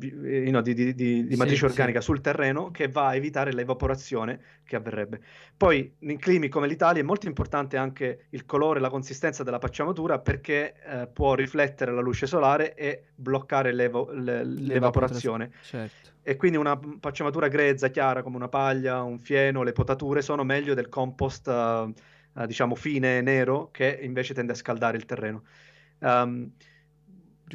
[0.61, 1.65] di, di- di- di Sì, matrice sì.
[1.65, 5.21] organica sul terreno che va a evitare l'evaporazione che avverrebbe.
[5.57, 9.59] Poi, in climi come l'Italia è molto importante anche il colore e la consistenza della
[9.59, 15.51] pacciamatura perché eh, può riflettere la luce solare e bloccare l'evo- le- l'evaporazione.
[15.63, 16.09] Certo.
[16.23, 20.75] E quindi una pacciamatura grezza, chiara come una paglia, un fieno, le potature sono meglio
[20.75, 21.93] del compost, eh,
[22.37, 25.43] eh, diciamo, fine nero che invece tende a scaldare il terreno.
[26.01, 26.51] Um.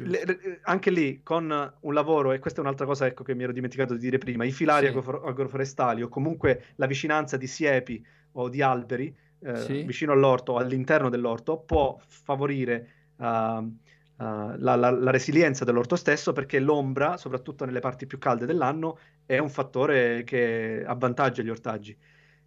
[0.04, 3.52] Le- anche lì con un lavoro, e questa è un'altra cosa ecco, che mi ero
[3.52, 4.92] dimenticato di dire prima, i filari Sì.
[4.96, 9.82] agro- agroforestali o comunque la vicinanza di siepi o di alberi eh, Sì.
[9.82, 13.78] vicino all'orto o all'interno dell'orto può favorire ehm,
[14.18, 14.24] eh,
[14.58, 19.38] la, la- la resilienza dell'orto stesso perché l'ombra, soprattutto nelle parti più calde dell'anno, è
[19.38, 21.96] un fattore che avvantaggia gli ortaggi.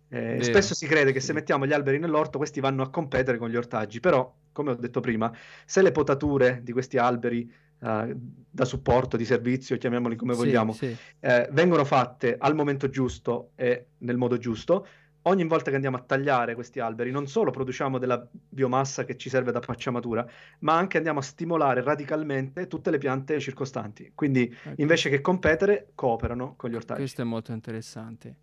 [0.09, 3.49] Eh, spesso si crede che se mettiamo gli alberi nell'orto questi vanno a competere con
[3.49, 5.31] gli ortaggi, però, come ho detto prima,
[5.65, 8.15] se le potature di questi alberi eh,
[8.49, 10.95] da supporto, di servizio, chiamiamoli come Sì, vogliamo, sì.
[11.19, 14.87] eh, vengono fatte al momento giusto e nel modo giusto,
[15.23, 19.29] ogni volta che andiamo a tagliare questi alberi, non solo produciamo della biomassa che ci
[19.29, 20.27] serve da pacciamatura,
[20.59, 24.11] ma anche andiamo a stimolare radicalmente tutte le piante circostanti.
[24.15, 24.81] Quindi, Ecco.
[24.81, 27.01] invece che competere, cooperano con gli ortaggi.
[27.01, 28.35] Questo è molto interessante.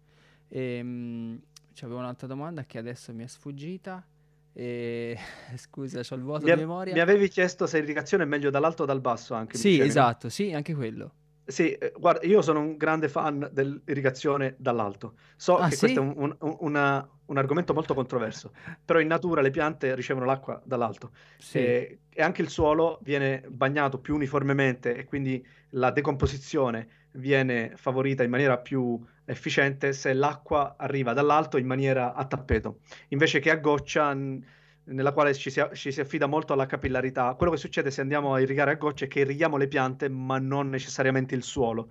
[0.48, 1.40] Ehm,
[1.76, 4.04] c'avevo un'altra domanda che adesso mi è sfuggita.
[4.52, 5.16] E...
[5.56, 6.94] Scusa, ho il vuoto Mi, di memoria.
[6.94, 10.06] mi avevi chiesto se l'irrigazione è meglio dall'alto o dal basso anche, Sì, dicevi, no?
[10.06, 11.14] esatto, sì, anche quello.
[11.48, 15.16] Sì, eh, guarda, io sono un grande fan dell'irrigazione dall'alto.
[15.36, 16.02] So Ah, che questo è sì?
[16.02, 18.52] un, un- un- una- un argomento molto controverso,
[18.84, 23.44] però in natura le piante ricevono l'acqua dall'alto Sì, e, e anche il suolo viene
[23.48, 30.76] bagnato più uniformemente e quindi la decomposizione viene favorita in maniera più efficiente se l'acqua
[30.78, 34.42] arriva dall'alto in maniera a tappeto, invece che a goccia, n-
[34.84, 37.34] nella quale ci si, ci si affida molto alla capillarità.
[37.34, 40.38] Quello che succede se andiamo a irrigare a goccia è che irrighiamo le piante, ma
[40.38, 41.90] non necessariamente il suolo.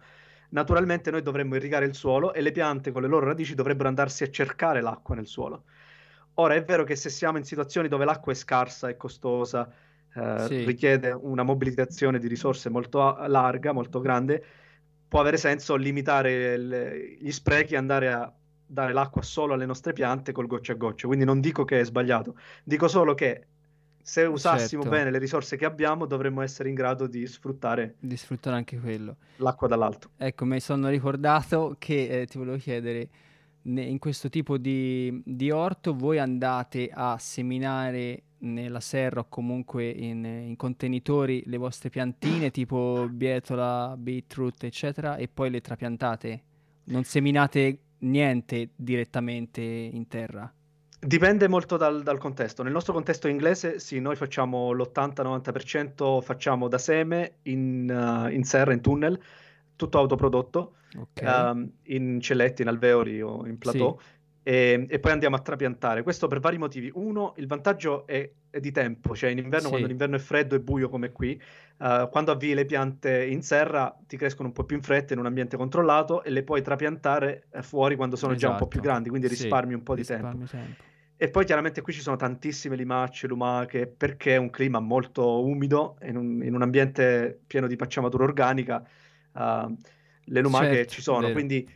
[0.50, 4.24] Naturalmente noi dovremmo irrigare il suolo e le piante con le loro radici dovrebbero andarsi
[4.24, 5.65] a cercare l'acqua nel suolo.
[6.36, 9.71] Ora è vero che se siamo in situazioni dove l'acqua è scarsa e costosa,
[10.13, 10.63] eh, Sì.
[10.63, 14.43] richiede una mobilitazione di risorse molto a- larga, molto grande,
[15.08, 18.32] può avere senso limitare le- gli sprechi e andare a
[18.68, 21.08] dare l'acqua solo alle nostre piante col goccia a goccia.
[21.08, 23.48] Quindi non dico che è sbagliato, dico solo che
[24.02, 28.15] se usassimo certo, bene le risorse che abbiamo, dovremmo essere in grado di sfruttare di
[28.15, 29.18] sfruttare anche quello.
[29.38, 30.12] l'acqua dall'alto.
[30.18, 33.10] Ecco, mi sono ricordato che eh, ti volevo chiedere,
[33.63, 40.24] in questo tipo di, di orto voi andate a seminare nella serra o comunque in,
[40.26, 46.43] in contenitori le vostre piantine tipo bietola, beetroot, eccetera, e poi le trapiantate?
[46.86, 50.52] Non seminate niente direttamente in terra?
[51.00, 52.63] Dipende molto dal, dal contesto.
[52.63, 58.74] Nel nostro contesto inglese, sì, noi facciamo l'80-90% facciamo da seme in, eh, in serra,
[58.74, 59.19] in tunnel,
[59.76, 64.00] tutto autoprodotto, Ok, ehm, in celletti, in alveoli o in plateau,
[64.48, 66.04] e, e poi andiamo a trapiantare.
[66.04, 66.92] Questo per vari motivi.
[66.94, 69.70] Uno, il vantaggio è, è di tempo, cioè in inverno, Sì.
[69.70, 71.42] quando l'inverno è freddo e buio come qui,
[71.80, 75.20] eh, quando avvii le piante in serra ti crescono un po' più in fretta in
[75.20, 78.80] un ambiente controllato e le puoi trapiantare eh, fuori quando sono già un po' più
[78.80, 78.88] esatto.
[78.88, 80.46] grandi, quindi Sì, risparmi un po' di tempo.
[80.46, 80.84] tempo.
[81.18, 85.98] E poi chiaramente qui ci sono tantissime limacce, lumache, perché è un clima molto umido,
[86.04, 88.86] in un, in un ambiente pieno di pacciamatura organica,
[89.34, 89.76] eh,
[90.26, 91.22] le lumache Certo, ci sono.
[91.22, 91.32] vero.
[91.32, 91.68] Quindi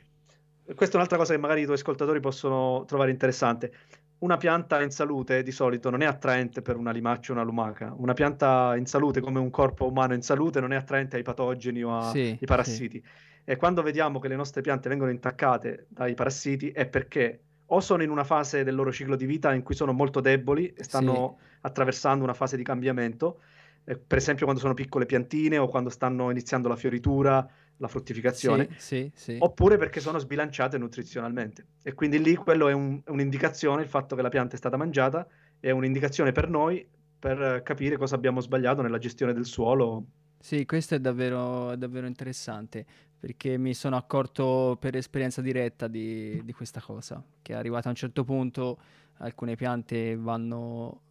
[0.76, 3.72] questa è un'altra cosa che magari i tuoi ascoltatori possono trovare interessante.
[4.20, 7.94] Una pianta in salute di solito non è attraente per una limaccia o una lumaca.
[7.98, 11.84] Una pianta in salute, come un corpo umano in salute, non è attraente ai patogeni
[11.84, 12.46] o Sì, ai sì.
[12.46, 13.04] parassiti.
[13.46, 18.04] E quando vediamo che le nostre piante vengono intaccate dai parassiti è perché o sono
[18.04, 21.38] in una fase del loro ciclo di vita in cui sono molto deboli e stanno
[21.62, 23.42] attraversando una fase di cambiamento,
[23.86, 27.48] eh, per esempio quando sono piccole piantine o quando stanno iniziando la fioritura,
[27.82, 29.36] la fruttificazione, Sì, sì, sì.
[29.40, 31.66] oppure perché sono sbilanciate nutrizionalmente.
[31.84, 34.78] E quindi lì quello è, un- è un'indicazione, il fatto che la pianta è stata
[34.78, 35.28] mangiata,
[35.60, 36.86] è un'indicazione per noi
[37.20, 40.06] per capire cosa abbiamo sbagliato nella gestione del suolo.
[40.40, 42.86] Sì, questo è davvero, è davvero interessante
[43.20, 47.98] perché mi sono accorto per esperienza diretta di, di questa cosa, che arrivata a un
[47.98, 48.78] certo punto
[49.18, 51.02] alcune piante vanno,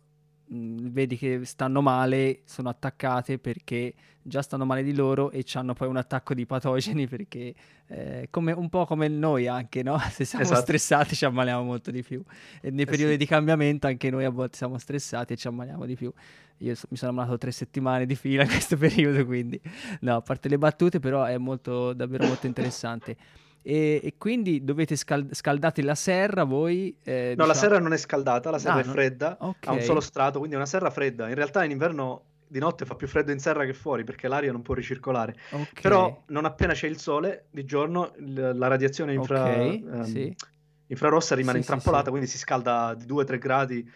[0.48, 5.73] mh, vedi che stanno male, sono attaccate perché già stanno male di loro e hanno
[5.75, 7.54] poi un attacco di patogeni perché
[7.87, 9.98] eh, come, un po' come noi anche, no?
[10.10, 10.60] Se siamo Esatto.
[10.60, 12.23] stressati ci ammaliamo molto di più
[12.60, 13.18] e nei Eh periodi sì.
[13.18, 16.12] di cambiamento anche noi a volte siamo stressati e ci ammaliamo di più.
[16.58, 19.60] Io so- mi sono ammalato tre settimane di fila in questo periodo, quindi
[20.00, 23.16] no, a parte le battute, però è molto, davvero molto interessante.
[23.63, 26.96] E, e quindi dovete scal- scaldate la serra voi?
[27.02, 27.46] Eh, no, diciamo...
[27.46, 29.75] la serra non è scaldata, la serra ah, è fredda, okay.
[29.75, 31.29] ha un solo strato, quindi è una serra fredda.
[31.29, 34.52] In realtà in inverno di notte fa più freddo in serra che fuori perché l'aria
[34.52, 35.37] non può ricircolare.
[35.50, 35.83] Okay.
[35.83, 40.35] Però non appena c'è il sole, di giorno la radiazione infra, okay, um, sì.
[40.88, 43.90] Infrarossa rimane sì, intrappolata, sì, quindi si scalda di 2-3 gradi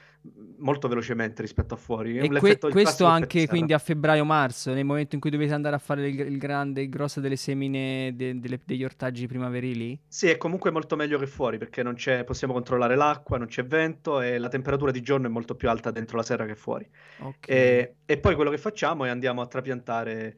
[0.58, 2.16] molto velocemente rispetto a fuori.
[2.16, 5.78] È e que- questo anche quindi a febbraio-marzo, nel momento in cui dovete andare a
[5.78, 9.98] fare il, il grande, il grosso delle semine de- delle, degli ortaggi primaverili?
[10.06, 13.64] Sì, è comunque molto meglio che fuori perché non c'è, possiamo controllare l'acqua, non c'è
[13.64, 16.88] vento e la temperatura di giorno è molto più alta dentro la serra che fuori.
[17.18, 17.56] Okay.
[17.56, 20.36] E, e, poi quello che facciamo è andiamo a trapiantare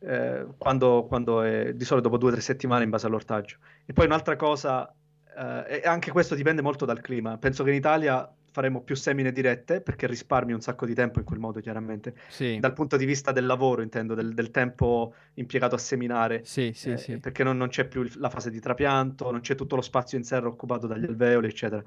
[0.00, 3.56] eh, quando, quando è, di solito dopo due o tre settimane in base all'ortaggio.
[3.86, 4.94] E poi un'altra cosa,
[5.36, 7.38] eh, e anche questo dipende molto dal clima.
[7.38, 11.24] Penso che in Italia faremo più semine dirette perché risparmi un sacco di tempo in
[11.24, 12.14] quel modo, chiaramente.
[12.28, 12.58] Sì.
[12.60, 16.42] Dal punto di vista del lavoro, intendo, del, del tempo impiegato a seminare.
[16.44, 17.18] Sì, sì, eh, sì.
[17.18, 20.24] Perché non, non, c'è più la fase di trapianto, non c'è tutto lo spazio in
[20.24, 21.82] serra occupato dagli alveoli, eccetera.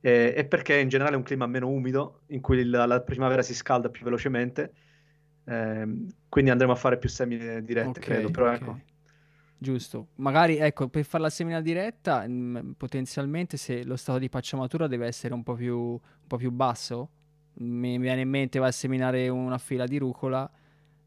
[0.00, 3.42] Eh, e perché in generale è un clima meno umido, in cui la, la primavera
[3.42, 4.72] si scalda più velocemente.
[5.44, 8.30] Eh, quindi andremo a fare più semine dirette, okay, credo.
[8.30, 8.56] Però okay.
[8.56, 8.80] ecco
[9.62, 14.28] Giusto, magari ecco per fare la semina diretta, mh, mm, potenzialmente se lo stato di
[14.28, 17.08] pacciamatura deve essere un po' più, un po più basso,
[17.58, 20.50] mi viene in mente vai a seminare una fila di rucola,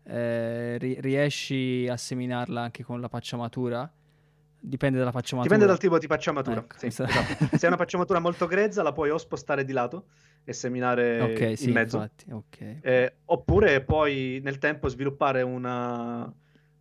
[0.03, 3.91] eh, ri- riesci a seminarla anche con la pacciamatura?
[4.57, 5.53] Dipende dalla pacciamatura.
[5.53, 6.61] Dipende dal tipo di pacciamatura.
[6.61, 7.57] Ecco, sì, esatto.
[7.57, 10.05] Se è una pacciamatura molto grezza, la puoi o spostare di lato
[10.45, 12.09] e seminare okay, in sì, mezzo.
[12.29, 12.79] Okay.
[12.81, 16.33] eh, oppure puoi nel tempo sviluppare una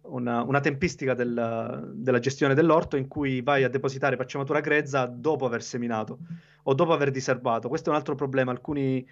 [0.04, 5.46] una, una tempistica del, della gestione dell'orto in cui vai a depositare pacciamatura grezza dopo
[5.46, 6.18] aver seminato
[6.64, 7.68] o dopo aver diserbato.
[7.68, 8.50] Questo è un altro problema.
[8.50, 9.06] Alcuni,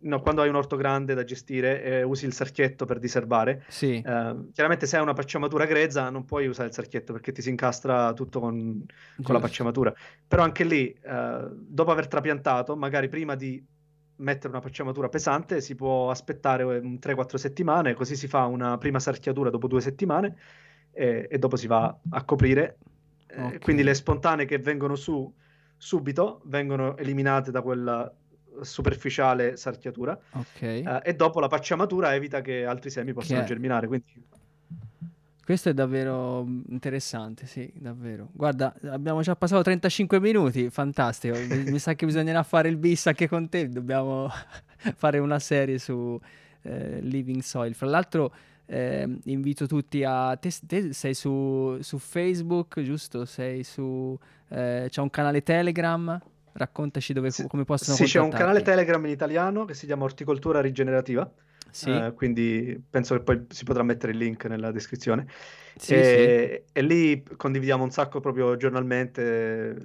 [0.00, 3.96] no, quando hai un orto grande da gestire e usi il sarchietto per diserbare, sì.
[3.96, 7.50] eh, chiaramente se hai una pacciamatura grezza non puoi usare il sarchietto perché ti si
[7.50, 8.84] incastra tutto con,
[9.22, 9.92] con la pacciamatura.
[10.26, 13.64] Però anche lì, eh, dopo aver trapiantato, magari prima di
[14.20, 19.50] mettere una pacciamatura pesante, si può aspettare 3-4 settimane, così si fa una prima sarchiatura
[19.50, 20.36] dopo due settimane
[20.92, 22.78] e, e dopo si va a coprire.
[23.26, 23.58] Eh, okay.
[23.58, 25.32] quindi le spontanee che vengono su
[25.76, 28.12] subito vengono eliminate da quella
[28.60, 30.84] superficiale sarchiatura okay.
[30.84, 33.46] uh, e dopo la pacciamatura evita che altri semi possano che...
[33.46, 33.86] germinare.
[33.86, 34.22] Quindi
[35.50, 38.28] questo è davvero interessante, sì, davvero.
[38.30, 41.36] Guarda, abbiamo già passato 35 minuti, fantastico.
[41.36, 44.30] mi, mi, sa che bisognerà fare il bis anche con te, dobbiamo
[44.94, 46.16] fare una serie su
[46.62, 47.74] eh, Living Soil.
[47.74, 48.32] Fra l'altro
[48.66, 50.36] eh, invito tutti a...
[50.36, 53.24] Te, te sei su, su, Facebook, giusto?
[53.24, 54.16] Sei su...
[54.50, 56.16] Eh, c'è un canale Telegram?
[56.52, 60.04] Raccontaci dove, sì, come possono Sì, c'è un canale Telegram in italiano che si chiama
[60.04, 61.28] Orticoltura Rigenerativa
[61.70, 61.90] sì.
[61.90, 65.26] Uh, quindi penso che poi si potrà mettere il link nella descrizione.
[65.76, 66.72] Sì, e, sì.
[66.78, 69.76] e, lì condividiamo un sacco proprio giornalmente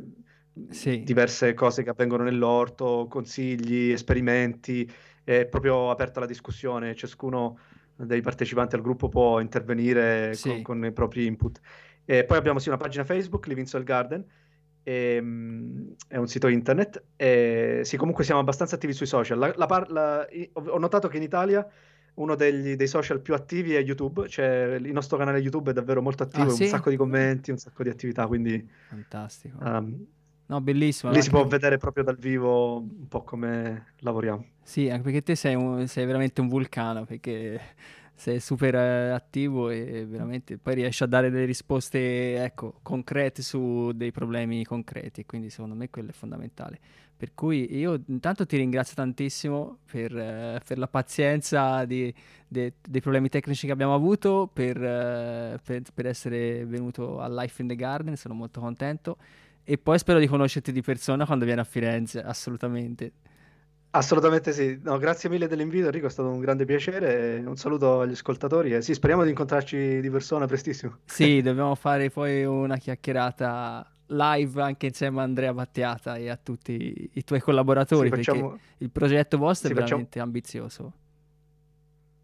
[0.54, 4.90] diverse cose che avvengono nell'orto, consigli, esperimenti,
[5.24, 7.60] è proprio aperta la discussione, ciascuno
[7.96, 11.60] dei partecipanti al gruppo può intervenire con, con, i propri input.
[12.06, 14.24] E poi abbiamo sì una pagina Facebook, Living Soil Garden,
[14.88, 17.04] e, um, è un sito internet.
[17.16, 19.40] E, sì, comunque siamo abbastanza attivi sui social.
[19.40, 21.68] La, la par- la, ho notato che in Italia
[22.16, 26.02] uno degli, dei social più attivi è YouTube, cioè il nostro canale YouTube è davvero
[26.02, 26.64] molto attivo, ah, sì?
[26.64, 28.66] un sacco di commenti, un sacco di attività, quindi...
[28.88, 29.58] Fantastico.
[29.60, 30.06] Um,
[30.46, 31.12] no, bellissimo.
[31.12, 34.46] Lì si può vedere proprio dal vivo un po' come lavoriamo.
[34.62, 37.60] Sì, anche perché te sei, un, sei veramente un vulcano, perché
[38.16, 43.92] sei super eh, attivo e veramente poi riesci a dare delle risposte ecco, concrete su
[43.94, 45.26] dei problemi concreti.
[45.26, 46.80] Quindi secondo me quello è fondamentale.
[47.18, 52.14] Per cui io intanto ti ringrazio tantissimo per, eh, per la pazienza di,
[52.48, 57.62] de, dei problemi tecnici che abbiamo avuto per, eh, per, per essere venuto a Life
[57.62, 59.18] in the Garden sono molto contento.
[59.64, 63.12] E poi spero di conoscerti di persona quando vieni a Firenze assolutamente
[63.96, 68.12] Assolutamente sì, no, grazie mille dell'invito Enrico, è stato un grande piacere, un saluto agli
[68.12, 70.98] ascoltatori e sì, speriamo di incontrarci di persona prestissimo.
[71.06, 77.10] Sì, dobbiamo fare poi una chiacchierata live anche insieme a Andrea Battiata e a tutti
[77.14, 78.50] i tuoi collaboratori sì, facciamo...
[78.50, 80.26] perché il progetto vostro sì, è veramente facciamo...
[80.26, 80.94] ambizioso.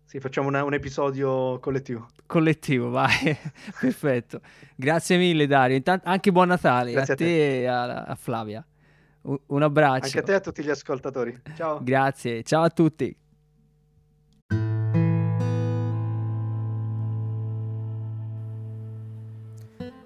[0.04, 2.10] Sì, facciamo una, un episodio collettivo.
[2.26, 3.16] Collettivo, vai,
[3.80, 4.42] perfetto.
[4.76, 8.66] Grazie mille Dario, Intanto, anche buon Natale a, a, te e a, a Flavia.
[9.24, 10.06] Un abbraccio.
[10.06, 11.42] Anche a te e a tutti gli ascoltatori.
[11.56, 11.80] Ciao.
[11.84, 13.16] Grazie, ciao a tutti.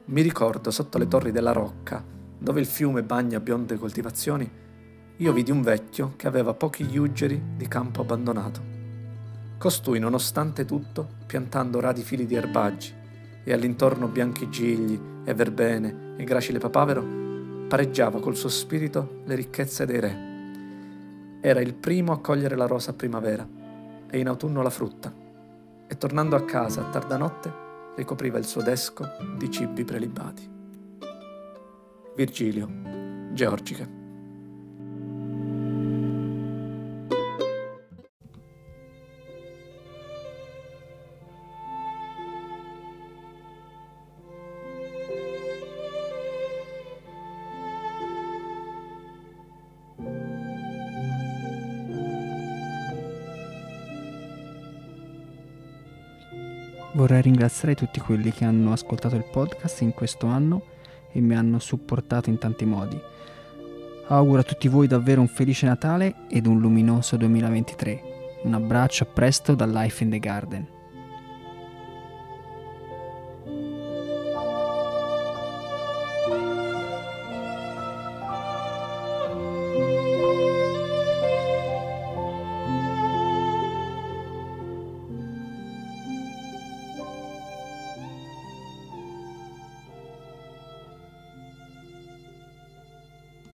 [0.07, 2.03] Mi ricordo sotto le torri della Rocca,
[2.37, 4.49] dove il fiume bagna bionde coltivazioni,
[5.17, 8.73] io vidi un vecchio che aveva pochi ugeri di campo abbandonato.
[9.57, 12.93] Costui, nonostante tutto, piantando radi fili di erbaggi
[13.43, 17.24] e all'intorno bianchi gigli e verbene e gracile papavero
[17.75, 20.17] pareggiava col suo spirito le ricchezze dei re.
[21.41, 23.45] Era il primo a cogliere la rosa a primavera
[24.09, 25.13] e in autunno la frutta,
[25.85, 27.51] e tornando a casa a tarda notte
[27.97, 29.05] ricopriva il suo desco
[29.37, 30.49] di cibi prelibati.
[32.15, 32.69] Virgilio,
[33.33, 34.04] Georgica.
[57.05, 60.63] Vorrei ringraziare tutti quelli che hanno ascoltato il podcast in questo anno
[61.11, 62.99] e mi hanno supportato in tanti modi.
[64.07, 68.01] Auguro a tutti voi davvero un felice Natale ed un luminoso 2023.
[68.45, 70.74] Un abbraccio a presto da Life in the Garden.